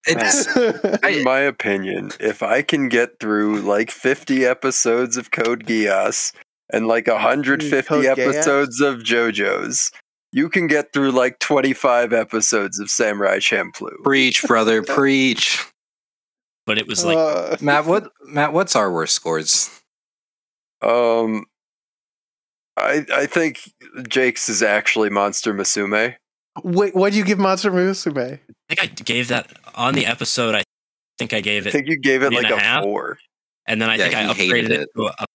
[0.07, 6.33] it's In my opinion, if I can get through like 50 episodes of Code Geass
[6.73, 8.19] and like 150 Code Geass?
[8.19, 9.91] episodes of JoJo's,
[10.33, 14.03] you can get through like 25 episodes of Samurai Champloo.
[14.05, 15.65] preach, brother, preach.
[16.67, 19.69] but it was like Uh, Matt, what Matt, what's our worst scores?
[20.83, 21.45] Um,
[22.77, 23.61] I I think
[24.09, 26.15] Jake's is actually Monster Musume.
[26.65, 28.35] wait, what'd you give Monster Musume?
[28.39, 30.55] I think I gave that on the episode.
[30.55, 30.63] I
[31.19, 31.71] think I gave it.
[31.71, 33.19] I think you gave it like a a four.
[33.67, 34.89] and then I Yeah, think I upgraded it, it.
[34.97, 35.27] to a,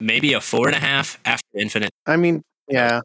[0.00, 1.90] maybe a four and a half after Infinite.
[2.06, 3.00] I mean, yeah.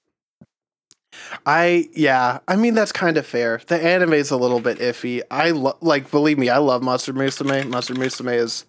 [1.46, 3.62] I yeah, I mean that's kind of fair.
[3.68, 5.22] The anime is a little bit iffy.
[5.30, 7.68] I lo- like believe me, I love Monster Musume.
[7.70, 8.66] Monster Musume is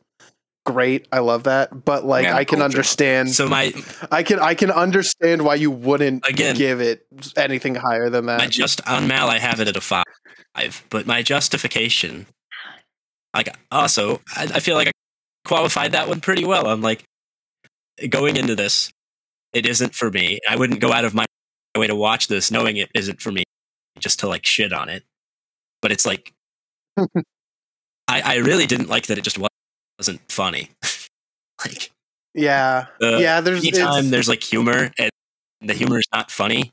[0.66, 1.08] great.
[1.10, 1.84] I love that.
[1.84, 2.64] But like Man, I can culture.
[2.76, 3.72] understand So my
[4.10, 7.06] I can I can understand why you wouldn't Again- give it
[7.36, 8.50] anything higher than that.
[8.50, 10.04] just on Mal, I have it at a five,
[10.90, 12.26] but my justification,
[13.34, 14.92] like also, I, I feel like I
[15.46, 16.66] qualified that one pretty well.
[16.66, 17.04] I'm like
[18.08, 18.92] going into this,
[19.52, 20.40] it isn't for me.
[20.48, 21.24] I wouldn't go out of my
[21.76, 23.44] way to watch this knowing it isn't for me,
[23.98, 25.04] just to like shit on it.
[25.82, 26.32] But it's like,
[26.98, 27.06] I
[28.08, 29.18] I really didn't like that.
[29.18, 29.38] It just
[29.98, 30.70] wasn't funny.
[31.64, 31.90] like
[32.34, 32.86] yeah.
[33.00, 35.10] uh, yeah, there's anytime there's like humor and
[35.60, 36.72] the humor is not funny,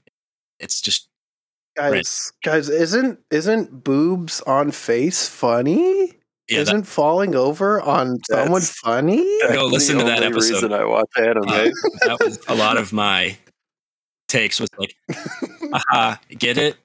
[0.60, 1.08] it's just
[1.78, 6.14] guys guys isn't isn't boobs on face funny?
[6.52, 6.58] Yeah.
[6.58, 9.26] that- isn't falling over on someone That's- funny?
[9.41, 10.54] That's Go listen the to that episode.
[10.56, 11.45] reason I watch anime.
[12.06, 13.38] that was a lot of my
[14.28, 14.95] takes was like,
[15.74, 16.78] haha, get it?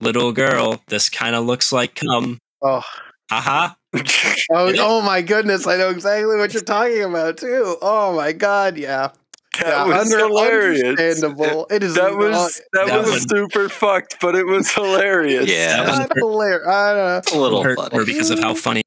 [0.00, 2.38] Little girl, this kind of looks like cum.
[2.60, 2.82] Oh,
[3.30, 3.74] Haha.
[3.94, 4.78] oh, Get it?
[4.80, 5.66] oh my goodness!
[5.66, 7.76] I know exactly what you're talking about too.
[7.80, 9.10] Oh my god, yeah.
[9.58, 10.82] That Yeah, was under- hilarious.
[10.82, 11.66] Understandable.
[11.70, 15.48] It is That not, was that, that was one- super fucked, but it was hilarious.
[15.48, 15.84] Yeah.
[15.84, 16.66] That not hilarious.
[16.66, 17.16] I don't know.
[17.18, 18.04] It's a little hurt funny.
[18.06, 18.82] because of how funny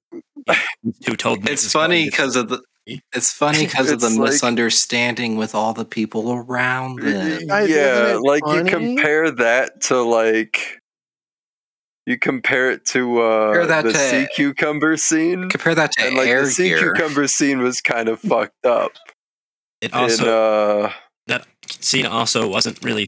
[1.06, 2.62] who told me It's funny because of the.
[3.14, 7.42] It's funny because of the like- misunderstanding with all the people around them.
[7.48, 10.80] Yeah, isn't it like you compare that to like
[12.08, 15.50] you compare it to uh Compare that the to- sea cucumber scene.
[15.50, 16.94] Compare that to And like air the sea gear.
[16.94, 18.92] cucumber scene was kind of fucked up.
[19.86, 20.92] It and also uh
[21.28, 23.08] that scene also wasn't really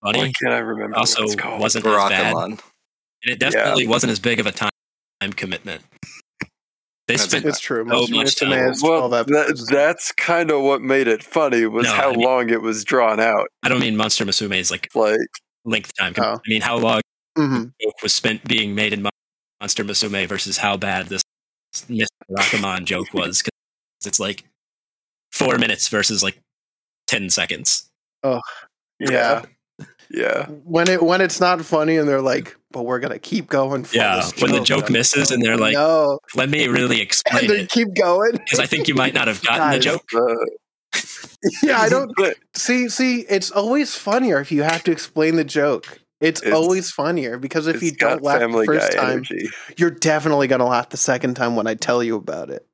[0.00, 0.32] why funny.
[0.40, 1.60] can't I remember Also what it's called?
[1.60, 2.60] wasn't as bad, and
[3.24, 4.70] it definitely wasn't as big of a time
[5.36, 5.82] commitment.
[7.08, 7.84] They That's spent It's true.
[7.84, 8.48] Most much of time.
[8.48, 8.50] Mr.
[8.64, 12.12] Man's well, 12 that, that's kind of what made it funny was No, how I
[12.12, 13.48] mean- long it was drawn out.
[13.62, 15.18] I don't mean Monster Musume's like Like
[15.64, 16.14] length time.
[16.18, 16.34] Oh.
[16.44, 17.00] I mean how long
[17.38, 17.72] Mhm.
[17.80, 19.06] joke was spent being made in
[19.60, 21.22] Monster Musume versus how bad this
[21.88, 22.06] Mr.
[22.30, 23.42] Rakamon joke was.
[23.42, 24.44] Because it's like
[25.32, 26.40] four minutes versus like
[27.06, 27.88] ten seconds.
[28.22, 28.40] Oh,
[29.00, 29.42] yeah.
[30.10, 30.46] yeah.
[30.46, 33.84] When it when it's not funny and they're like, but we're gonna keep going.
[33.84, 36.68] For Yeah, this when the joke." joke I'm misses and they're like, no, "Let me
[36.68, 38.32] really and explain they it," keep going.
[38.32, 40.04] because I think you might not have gotten the joke.
[40.14, 40.34] Uh,
[41.62, 42.88] yeah, I don't but see.
[42.88, 45.98] See, it's always funnier if you have to explain the joke.
[46.20, 49.48] It's, It's- always funnier because if you don't laugh the first time, energy.
[49.76, 52.64] you're definitely gonna laugh the second time when I tell you about it.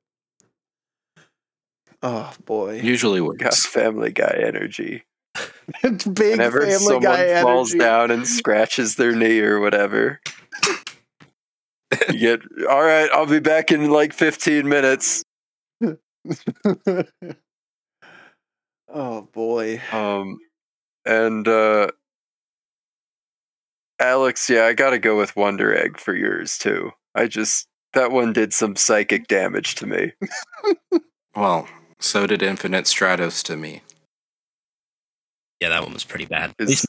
[2.03, 3.67] Oh boy, Usually Got works.
[3.67, 5.05] Family Guy energy.
[5.83, 7.85] it's big Whenever Family someone Guy falls energy.
[7.85, 10.21] down and scratches their knee or whatever,
[12.13, 13.09] you get all right.
[13.13, 15.25] I'll be back in like 15 minutes.
[18.89, 20.39] oh boy, Um,
[21.05, 21.89] and uh,
[24.01, 26.91] Alex, yeah, I got to go with Wonder Egg for yours too.
[27.15, 30.13] I just that one did some psychic damage to me.
[31.37, 31.69] Well,
[32.01, 33.83] so did Infinite Stratos to me.
[35.61, 36.55] Yeah, that one was pretty bad.
[36.61, 36.87] At least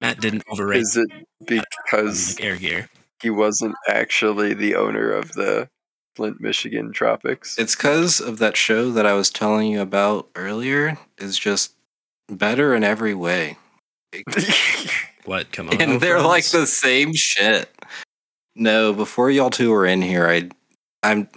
[0.00, 1.10] Matt didn't overrate Is it
[1.46, 2.88] because like air gear.
[3.22, 5.68] he wasn't actually the owner of the
[6.14, 7.58] Flint, Michigan tropics?
[7.58, 10.98] It's because of that show that I was telling you about earlier.
[11.18, 11.72] Is just
[12.28, 13.56] better in every way,
[15.24, 15.52] What?
[15.52, 16.26] Come on, and oh, they're friends?
[16.28, 17.70] like the same shit.
[18.56, 20.48] No, before y'all two were in here, I,
[21.02, 21.28] I'm,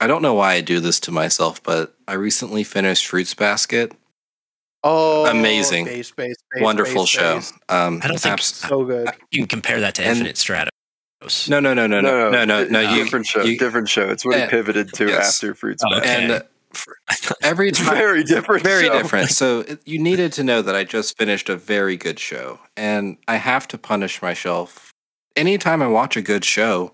[0.00, 3.92] I don't know why I do this to myself, but I recently finished Fruits Basket.
[4.84, 5.84] oh, Amazing.
[5.86, 7.34] base, base, base, Wonderful base, show.
[7.36, 7.52] base.
[7.68, 9.08] Um, I don't think- abs- so good.
[9.32, 11.48] you can compare that to And- Infinite Stratos.
[11.48, 12.80] no, no, no, no, no, no, no, no.
[12.80, 13.42] You, different show.
[13.42, 14.08] you- different show.
[14.08, 14.44] It's what Yeah.
[14.44, 15.34] he pivoted to Yes.
[15.36, 16.08] after Fruits Oh, Basket.
[16.08, 16.22] okay.
[16.24, 16.42] and uh,
[17.42, 18.62] every time, very different.
[18.62, 18.92] very show.
[18.92, 19.30] different.
[19.30, 23.36] So you needed to know that I just finished a very good show, and I
[23.36, 24.92] have to punish myself
[25.34, 26.92] anytime I watch a good show,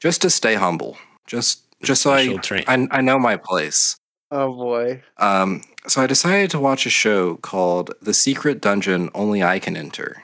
[0.00, 0.96] just to stay humble,
[1.26, 2.64] just just so I train.
[2.66, 3.96] I, I know my place.
[4.30, 9.42] Oh boy, Um, so I decided to watch a show called The Secret Dungeon Only
[9.44, 10.22] I Can Enter.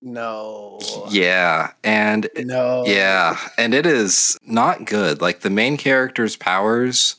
[0.00, 0.78] no,
[1.10, 5.20] Yeah, and no, yeah, and it is not good.
[5.20, 7.16] Like the main character's powers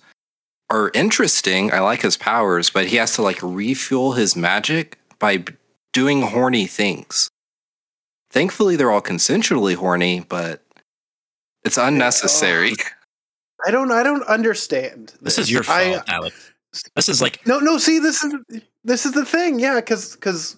[0.69, 1.73] are interesting.
[1.73, 5.43] I like his powers, but he has to like refuel his magic by
[5.91, 7.29] doing horny things.
[8.31, 10.61] Thankfully, they're all consensually horny, but
[11.65, 12.73] it's unnecessary.
[13.65, 15.13] I don't, I don't understand.
[15.21, 16.51] This is your fault, I, Alex.
[16.95, 17.77] This is like No, no.
[17.77, 18.33] See, this is
[18.83, 19.59] this is the thing.
[19.59, 20.57] Yeah, because because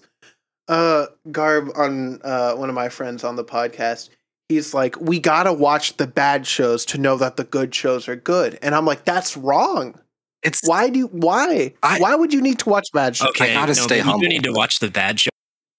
[0.68, 4.08] uh, Garb on uh, one of my friends on the podcast,
[4.48, 8.16] he's like, we gotta watch the bad shows to know that the good shows are
[8.16, 9.98] good, and I'm like, that's wrong.
[10.42, 13.28] It's Why do you, why I- why would you need to watch bad shows?
[13.30, 13.52] okay.
[13.54, 15.20] gotta no, stay but You need to watch the bad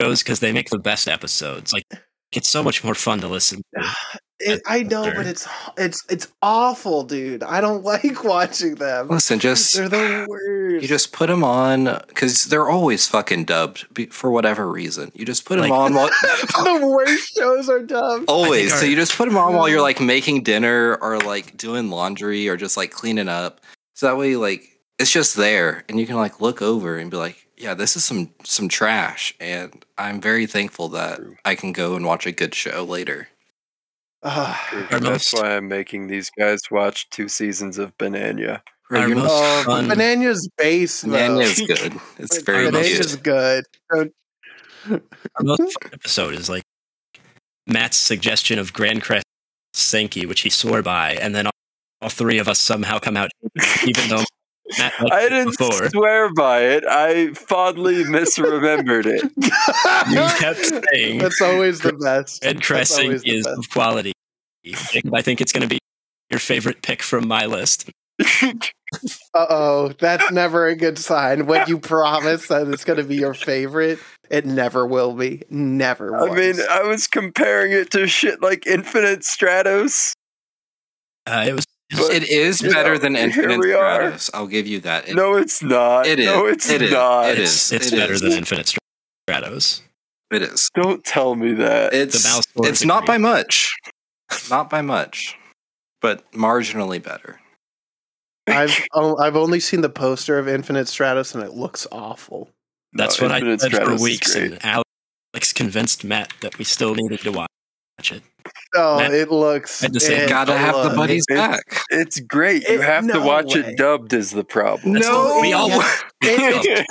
[0.02, 1.72] shows because they make the best episodes.
[1.72, 1.86] Like
[2.32, 3.62] it's so much more fun to listen.
[3.76, 3.84] to.
[4.40, 5.16] It, I know, Sure.
[5.16, 5.48] but it's
[5.78, 7.42] it's it's awful, dude.
[7.42, 9.08] I don't like watching them.
[9.08, 10.84] listen, just They're the worst.
[10.84, 15.12] you just put them on because they're always fucking dubbed for whatever reason.
[15.16, 18.26] You just put them on while, the worst shows are dumb.
[18.28, 18.80] always.
[18.80, 19.90] So you just put them on while you're mm.
[19.90, 23.62] like making dinner or like doing laundry or just like cleaning up.
[23.96, 24.70] So that way, like
[25.00, 28.06] it's just there, and you can like look over and be like, "Yeah, this is
[28.06, 32.54] some some trash." And I'm very thankful that I can go and watch a good
[32.56, 33.28] show later.
[34.24, 34.56] Our
[34.92, 38.62] That's most- why I'm making these guys watch two seasons of Banana.
[38.90, 41.12] Right, Our most Oh, fun- Banana's base though.
[41.12, 41.94] Nanya is good.
[42.18, 43.24] It's very Banana's cute.
[43.24, 43.66] good.
[43.92, 46.64] Our most fun episode is like
[47.68, 49.24] Matt's suggestion of Grancrest
[49.76, 51.52] Senki, which he swore by, and then all,
[52.02, 53.30] all three of us somehow come out,
[53.86, 54.27] even though Matt liked
[54.80, 55.90] I didn't before.
[55.90, 56.84] swear by it.
[56.86, 59.24] I fondly misremembered it.
[60.12, 60.60] You kept
[60.94, 62.44] saying That's always the best.
[62.44, 63.58] Grancrest That's always Senki the is best.
[63.60, 64.14] of quality.
[65.14, 65.80] I think it's going to be
[66.30, 67.90] your favorite pick from my list.
[69.34, 71.46] Uh oh, that's never a good sign.
[71.46, 74.00] When you promise that it's going to be your favorite,
[74.30, 75.44] it never will be.
[75.50, 76.16] Never.
[76.16, 76.56] I mean.
[76.70, 80.14] I was comparing it to shit like Infinite Stratos.
[81.26, 84.12] Uh, it was But, it is better know, than Infinite we are.
[84.12, 84.30] Stratos.
[84.34, 85.08] I'll give you that.
[85.08, 86.06] It- no, it's not.
[86.06, 86.26] it is.
[86.26, 86.92] No, it's It is.
[86.92, 87.30] not.
[87.30, 87.72] It it's, is.
[87.72, 88.22] it's It better is.
[88.22, 88.74] than Infinite
[89.30, 89.82] Stratos.
[90.32, 90.70] it is.
[90.76, 91.94] Don't tell me that.
[91.94, 93.74] It's mouse it's not by much,
[94.50, 95.38] not by much,
[96.02, 97.40] but marginally better.
[98.48, 102.50] I've oh, I've only seen the poster of Infinite Stratos and it looks awful.
[102.94, 106.64] That's No, what I Infinite said Stratos for weeks, and Alex convinced Matt that we
[106.66, 107.48] still needed to watch
[108.12, 108.24] it.
[108.76, 109.82] Oh, Matt, it looks.
[109.82, 111.62] I had to say, it Gotta have the looks- buddies it- back.
[111.90, 112.68] It's great.
[112.68, 113.62] You It- have to watch way.
[113.62, 114.94] it dubbed is the problem.
[114.94, 115.70] That's No, we all
[116.22, 116.86] it-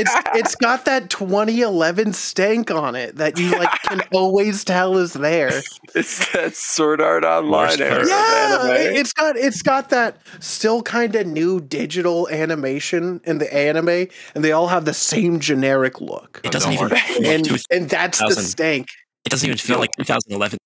[0.00, 5.12] It's it's got that 2011 stank on it that you like can always tell is
[5.12, 5.60] there.
[5.94, 8.06] it's that Sword Art Online Worst era.
[8.06, 14.06] Yeah, it's got it's got that still kind of new digital animation in the anime,
[14.34, 16.40] and they all have the same generic look.
[16.44, 17.00] It doesn't even worry.
[17.24, 18.88] And and that's the stank.
[19.24, 20.58] it doesn't even feel like 2011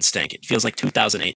[0.00, 0.34] stank.
[0.34, 1.34] It feels like 2008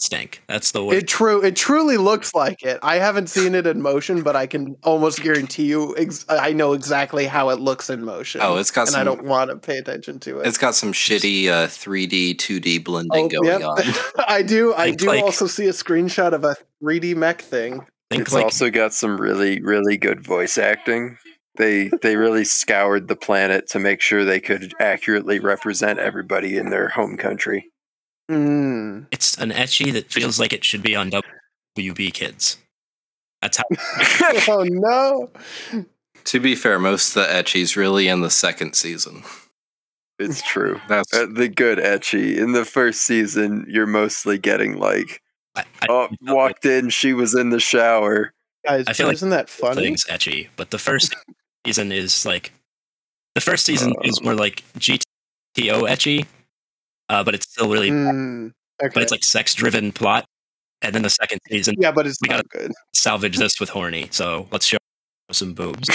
[0.00, 0.42] stank.
[0.46, 0.96] That's the word.
[0.96, 2.78] It true it truly looks like it.
[2.82, 6.72] I haven't seen it in motion, but I can almost guarantee you ex- I know
[6.72, 8.40] exactly how it looks in motion.
[8.44, 9.00] Oh, it's got and some.
[9.00, 10.46] I don't want to pay attention to it.
[10.46, 13.62] It's got some shitty uh, 3D, 2D blending Oh, going yep.
[13.62, 13.82] on.
[14.28, 14.72] I do.
[14.74, 17.84] I Think do like- also see a screenshot of a 3D mech thing.
[18.10, 21.18] Think It's like also got some really, really good voice acting.
[21.56, 26.70] They they really scoured the planet to make sure they could accurately represent everybody in
[26.70, 27.68] their home country.
[28.30, 29.06] Mm.
[29.10, 31.10] it's an ecchi that feels like it should be on
[31.78, 32.58] WB Kids.
[33.40, 33.64] That's how.
[34.48, 35.30] oh no!
[36.24, 39.22] To be fair, most of the ecchis really in the second season.
[40.18, 40.80] It's true.
[40.88, 45.22] That's Uh, the good ecchi in the first season, you're mostly getting like,
[45.54, 48.34] I, I oh, walked in, she was in the shower.
[48.66, 49.82] Guys, I feel like isn't that funny?
[49.82, 51.14] things ecchi, but the first
[51.64, 52.52] season is like
[53.36, 55.04] the first season is more like GTO
[55.56, 56.26] ecchi,
[57.08, 58.52] uh, but it's still really, Mm.
[58.82, 58.90] Okay.
[58.94, 60.24] but it's like sex driven plot.
[60.80, 62.70] And then the second season, yeah, but it's we not good.
[62.94, 64.06] salvage this with horny.
[64.12, 64.76] So let's show
[65.32, 65.88] some boobs.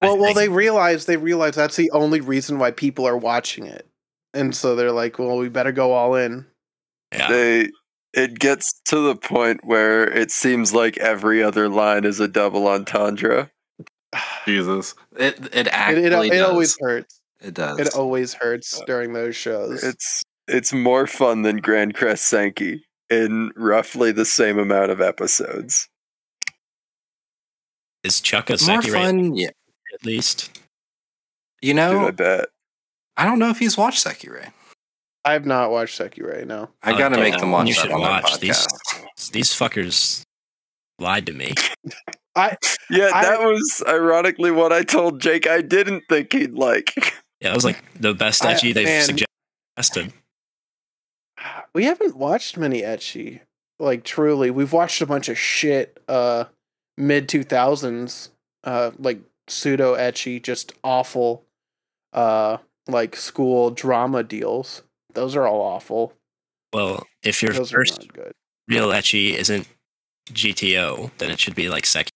[0.00, 3.18] Well, I well, think- they realize they realize that's the only reason why people are
[3.18, 3.86] watching it,
[4.32, 6.46] and so they're like, "Well, we better go all in."
[7.12, 7.28] yeah.
[7.28, 7.68] They
[8.14, 12.66] it gets to the point where it seems like every other line is a double
[12.68, 13.50] entendre.
[14.46, 14.94] Jesus.
[15.18, 16.48] It it It, actually it, it does.
[16.50, 17.19] always hurts.
[17.40, 17.78] It does.
[17.78, 19.82] It always hurts during those shows.
[19.82, 25.88] It's it's more fun than Grancrest Senki in roughly the same amount of episodes.
[28.02, 29.34] is Chuck a more Sekirei fun.
[29.34, 29.48] Yeah.
[29.94, 30.60] at least?
[31.62, 32.46] You Dude, I know, bet.
[33.16, 34.50] I don't know if he's watched Sekirei.
[35.24, 36.46] I have not watched Sekirei.
[36.46, 37.40] No, I Uh, gotta don't make know.
[37.40, 38.66] them watch You that should on watch these.
[39.32, 40.22] These fuckers
[40.98, 41.52] lied to me.
[42.34, 42.56] I
[42.88, 46.94] Yeah, I- that was ironically what I told Jake I didn't think he'd like.
[47.40, 49.04] Yeah, it was like the best I- ecchi they've man.
[49.76, 50.12] suggested.
[51.74, 53.40] we haven't watched many ecchi.
[53.78, 56.02] Like truly, we've watched a bunch of shit.
[56.08, 56.44] Uh,
[56.98, 58.30] mid two thousands.
[58.62, 61.44] Uh, like pseudo ecchi, just awful.
[62.12, 64.82] Uh, like school drama deals.
[65.14, 66.12] Those are all awful.
[66.74, 68.32] Well, if your Those first good.
[68.68, 69.66] real ecchi isn't
[70.32, 72.10] GTO, then it should be like second.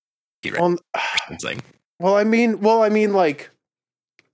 [0.58, 0.76] Well,
[1.28, 1.60] something.
[1.98, 3.50] well, I mean, well, I mean, like,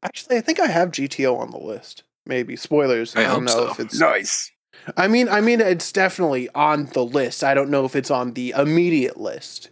[0.03, 2.05] actually, I think I have GTO on the list.
[2.27, 3.17] Maybe spoilers.
[3.17, 3.71] I I, don't know so.
[3.71, 3.99] if it's.
[3.99, 4.51] nice.
[4.97, 7.45] I mean, I mean, it's definitely on the list.
[7.45, 9.71] I don't know if it's on the immediate list.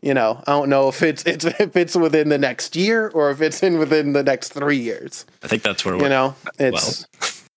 [0.00, 3.30] You know, I don't know if it's it's if it's within the next year or
[3.30, 5.26] if it's in within the next three years.
[5.42, 6.04] I think that's where You we're.
[6.06, 7.06] You know, it's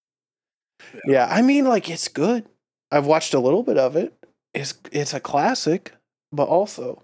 [1.06, 1.28] yeah.
[1.30, 2.46] I mean, like it's good.
[2.92, 4.14] I've watched a little bit of it.
[4.54, 5.94] It's it's a classic,
[6.32, 7.04] but also,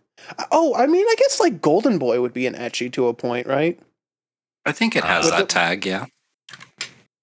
[0.51, 3.47] oh, I mean, I guess like Golden Boy would be an ecchi to a point,
[3.47, 3.79] right?
[4.65, 6.05] I think it has Uh, that tag, yeah.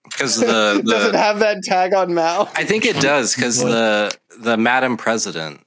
[0.05, 2.51] Because the, Does it the have that tag on Mal?
[2.57, 5.61] I think it does because the the Madam President.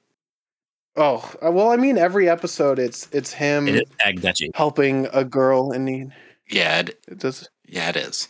[0.97, 5.71] Oh, uh, well, I mean, every episode it's it's him It is helping a girl
[5.71, 6.11] in need.
[6.49, 7.49] Yeah, it, It does.
[7.67, 8.27] yeah, it is.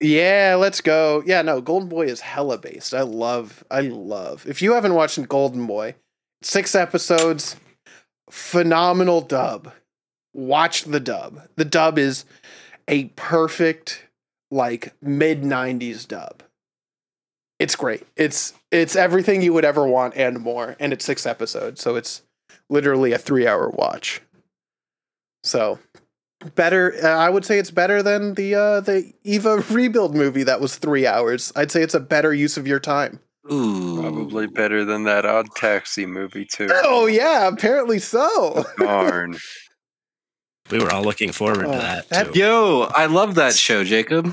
[0.00, 1.22] Yeah, let's go.
[1.26, 2.92] Yeah, no, Golden Boy is hella based.
[2.94, 4.46] I love, I love.
[4.46, 5.94] If you haven't watched Golden Boy,
[6.42, 7.56] six episodes,
[8.30, 9.72] phenomenal dub.
[10.34, 11.40] Watch the dub.
[11.56, 12.24] The dub is
[12.88, 14.06] a perfect,
[14.50, 16.42] like mid '90s dub.
[17.58, 18.06] It's great.
[18.16, 22.22] It's it's everything you would ever want and more, and it's six episodes, so it's
[22.70, 24.20] literally a three-hour watch.
[25.44, 25.78] So
[26.54, 30.60] better uh, i would say it's better than the uh the eva rebuild movie that
[30.60, 33.18] was three hours i'd say it's a better use of your time
[33.50, 34.00] Ooh.
[34.00, 36.68] Probably better than that odd taxi movie too.
[36.70, 38.66] Oh yeah, apparently so.
[38.78, 39.38] Darn.
[40.70, 42.08] We were all looking forward Oh, to uh, that.
[42.10, 42.40] that- too.
[42.40, 44.26] Yo, I love that show, Jacob.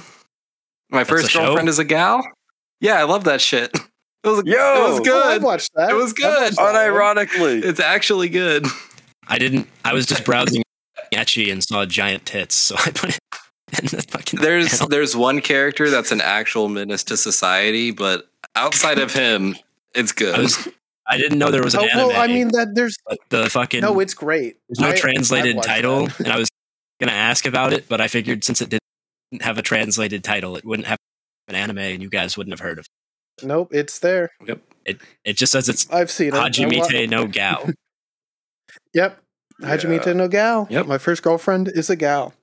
[0.90, 1.40] My That's first a show?
[1.46, 2.24] girlfriend is a gal.
[2.82, 3.72] Yeah, I love that shit.
[4.26, 4.54] It was, Yo!
[4.56, 5.44] it was Oh, I've good.
[5.44, 5.92] watched that.
[5.92, 6.26] It was good.
[6.26, 6.74] watched that one.
[6.74, 7.64] Unironically.
[7.64, 8.66] It's actually good.
[9.28, 9.68] I didn't.
[9.84, 10.64] I was just browsing
[11.14, 13.20] Ecchi and saw giant tits, so I put it
[13.80, 14.40] in the fucking.
[14.42, 14.88] There's channel.
[14.88, 19.58] there's one character that's an actual menace to society, but outside of him,
[19.94, 20.34] it's good.
[20.34, 20.68] I was.
[21.08, 22.08] I didn't know there was an Oh, anime.
[22.08, 22.98] well, I mean that there's
[23.30, 24.58] the fucking no, it's great.
[24.68, 26.50] there's no I- translated title, and I was
[27.00, 30.66] gonna ask about it, but I figured since it didn't have a translated title, it
[30.66, 30.98] wouldn't have
[31.48, 33.46] an anime, and you guys wouldn't have heard of it.
[33.46, 34.32] Nope, it's there.
[34.48, 34.62] Yep.
[34.86, 35.02] It.
[35.26, 36.34] It just says it's I've seen it.
[36.36, 37.70] I wa- Hajimete no Gal.
[38.94, 39.22] Yep.
[39.60, 39.68] Yeah.
[39.68, 40.68] Hajimete no gal.
[40.70, 40.86] Yep.
[40.88, 42.34] My first girlfriend is a gal.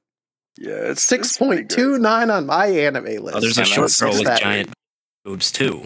[0.58, 3.36] Yeah, it's Six it's pretty point two nine on my anime list.
[3.36, 4.70] Oh, there's a Yeah, short that's- girl with giant
[5.24, 5.82] boobs too.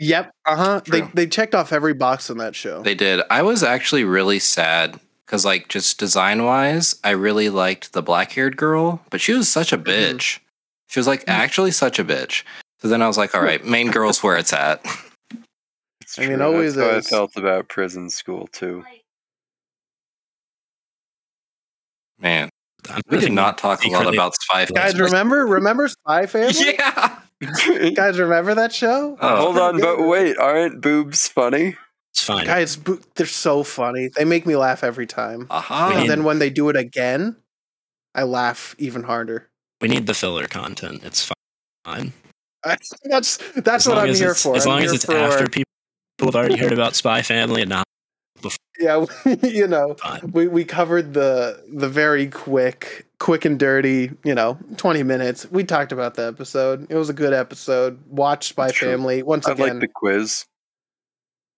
[0.00, 0.30] Yep.
[0.46, 0.80] Uh huh.
[0.90, 2.82] They they checked off every box in that show.
[2.82, 3.20] They did.
[3.30, 8.32] I was actually really sad because, like, just design wise, I really liked the black
[8.32, 10.16] haired girl, but she was such a Mm-hmm.
[10.16, 10.38] bitch.
[10.88, 12.42] She was like actually such a bitch.
[12.80, 14.84] So then I was like, all right, main girl's where it's at.
[16.02, 16.46] It's I mean, true.
[16.46, 17.06] always That's how is.
[17.06, 18.82] I felt about prison school too.
[22.18, 22.48] Man,
[23.08, 24.80] we did not talk a lot about Spy Family.
[24.80, 25.04] Guys, Family.
[25.04, 26.54] remember remember Spy Family?
[26.78, 27.19] Yeah.
[27.94, 29.16] Guys, remember that show?
[29.20, 29.36] Oh.
[29.36, 31.76] Hold Pretty on, but wait, aren't boobs funny?
[32.12, 32.44] It's fine.
[32.44, 34.10] Guys, bo- they're so funny.
[34.14, 35.46] They make me laugh every time.
[35.50, 35.90] Aha.
[35.90, 37.36] We And then when they do it again,
[38.14, 39.48] I laugh even harder.
[39.80, 41.02] we need the filler content.
[41.04, 41.30] It's
[41.84, 42.12] fine.
[43.04, 44.56] that's that's As what long I'm as here it's- for.
[44.56, 45.64] As I'm long as it's for- after people
[46.20, 47.84] have already heard about Spy Family and not
[48.78, 49.04] Yeah,
[49.42, 50.30] you know, fine.
[50.32, 55.50] we we covered the the very quick quick and dirty, you know, 20 minutes.
[55.50, 56.86] We talked about the episode.
[56.90, 57.98] It was a good episode.
[58.08, 58.88] watched by That's true.
[58.90, 59.68] Family once I again.
[59.68, 60.46] like the quiz.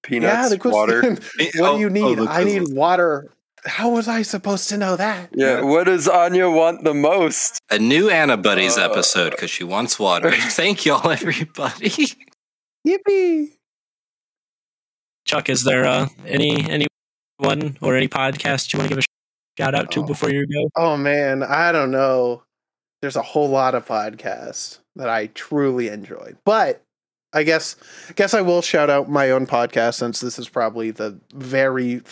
[0.02, 0.72] Peanuts, yeah, the quiz.
[0.72, 1.02] water.
[1.12, 1.20] what
[1.60, 2.18] Oh, do you oh, need?
[2.18, 3.30] the I need water.
[3.64, 5.28] How was I supposed to know that?
[5.32, 7.60] Yeah, what does Anya want the most?
[7.70, 8.90] A new Anna Buddies Uh.
[8.90, 10.32] episode because she wants water.
[10.36, 11.90] Thank y'all, everybody.
[12.84, 13.50] Yippee!
[15.24, 19.74] Chuck, is there uh, any anyone or any podcast you want to give a shout
[19.74, 20.04] out to Oh.
[20.06, 20.68] before you go?
[20.76, 22.42] Oh man, I don't know.
[23.00, 26.82] There's a whole lot of podcasts that I truly enjoyed, but
[27.32, 27.76] I guess
[28.14, 32.02] guess I will shout out my own podcast since this is probably the very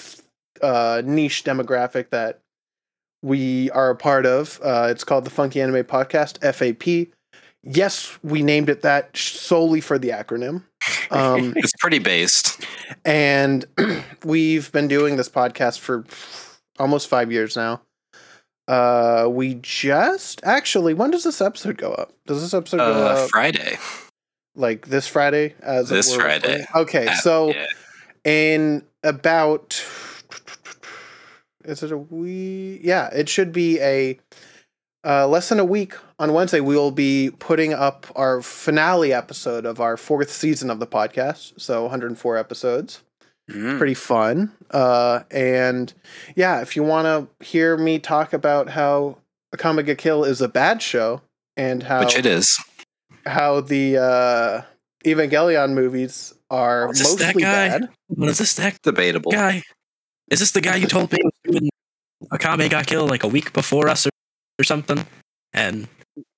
[0.62, 2.38] uh, niche demographic that
[3.22, 4.58] we are a part of.
[4.64, 7.12] Uh, it's called the Funky Anime Podcast (FAP).
[7.62, 10.64] Yes, we named it that solely for the acronym.
[11.10, 12.64] Um, It's pretty based.
[13.04, 13.64] and
[14.24, 16.04] we've been doing this podcast for
[16.78, 17.82] almost five years now.
[18.66, 22.12] Uh, we just actually, when does this episode go up?
[22.26, 23.76] Does this episode go Uh, up Friday.
[24.54, 25.54] like this Friday?
[25.60, 26.60] As This Friday.
[26.60, 26.66] recording?
[26.74, 27.66] Okay, Uh, so yeah.
[28.24, 29.84] in about
[31.64, 32.80] is it a week?
[32.84, 34.18] Yeah, it should be a
[35.04, 36.60] uh, less than a week on Wednesday.
[36.60, 41.60] We will be putting up our finale episode of our fourth season of the podcast.
[41.60, 43.02] So 104 episodes
[43.50, 43.78] Mm.
[43.78, 44.52] pretty fun.
[44.70, 45.92] Uh, and
[46.36, 49.16] yeah, if you want to hear me talk about how
[49.52, 51.20] Akame ga Kill is a bad show
[51.56, 52.62] and how Which it is.
[53.26, 54.62] how the uh,
[55.04, 57.68] Evangelion movies are Is this that mostly guy?
[57.70, 57.88] bad.
[58.06, 59.32] What is this that Debatable.
[59.32, 59.64] guy?
[60.30, 61.18] Is this the guy you told me
[62.32, 64.10] Akame got killed like a week before us or,
[64.60, 65.04] or something?
[65.52, 65.88] And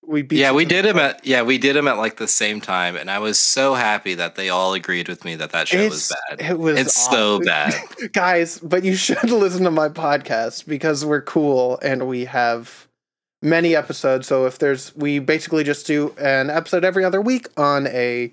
[0.06, 2.28] We beat Yeah, we did the him at yeah, we did him at like the
[2.28, 5.68] same time, and I was so happy that they all agreed with me that that
[5.68, 6.40] show was bad.
[6.40, 7.46] It was It's so awful.
[7.46, 7.74] bad.
[8.12, 8.58] guys.
[8.58, 12.86] But you should listen to my podcast because we're cool and we have
[13.42, 14.26] many episodes.
[14.28, 18.32] So if there's, we basically just do an episode every other week on a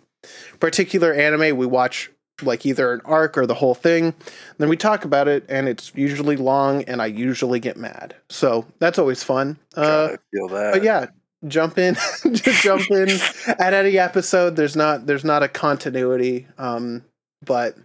[0.59, 1.57] particular anime.
[1.57, 2.11] We watch
[2.43, 4.13] like either an arc or the whole thing.
[4.57, 8.15] Then we talk about it, and it's usually long, and I usually get mad.
[8.29, 9.57] So that's always fun.
[9.75, 10.73] Uh, feel that.
[10.73, 11.07] but yeah
[11.47, 11.95] jump in
[12.31, 13.09] just jump in
[13.59, 17.03] at any episode there's not there's not a continuity um
[17.45, 17.77] but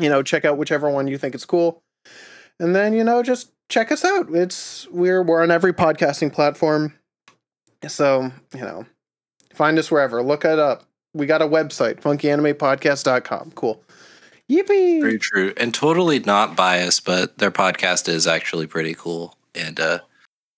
[0.00, 1.82] you know check out whichever one you think is cool
[2.58, 6.94] and then you know just check us out it's we're we're on every podcasting platform
[7.86, 8.86] so you know
[9.52, 13.82] find us wherever look it up we got a website funkyanimepodcast.com cool
[14.50, 15.52] yippee Very true.
[15.56, 19.34] And totally not biased, but their podcast is actually pretty cool.
[19.54, 19.98] And uh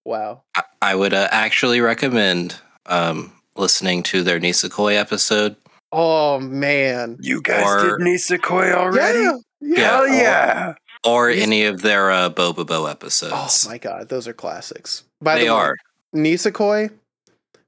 [0.04, 5.56] wow I, I would uh, actually recommend um listening to their Nisekoi episode.
[5.92, 9.18] oh man you guys Or- did Nisekoi already?
[9.20, 9.38] yeah, yeah.
[9.60, 9.76] Yeah.
[9.90, 10.74] Hell yeah!
[11.04, 13.66] Or Nis- any of their uh Bobobo episodes.
[13.66, 15.76] Oh my god those are classics by they the way, are.
[16.14, 16.90] Nisekoi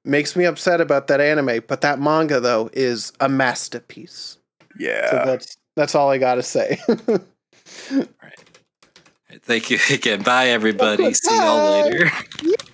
[0.05, 4.39] makes me upset about that anime, but that manga though is a masterpiece.
[4.79, 5.11] Yeah.
[5.11, 6.79] So that's that's all I gotta say.
[6.89, 10.23] All right, Thank you again.
[10.23, 11.13] Bye, everybody.
[11.15, 12.11] See y'all later.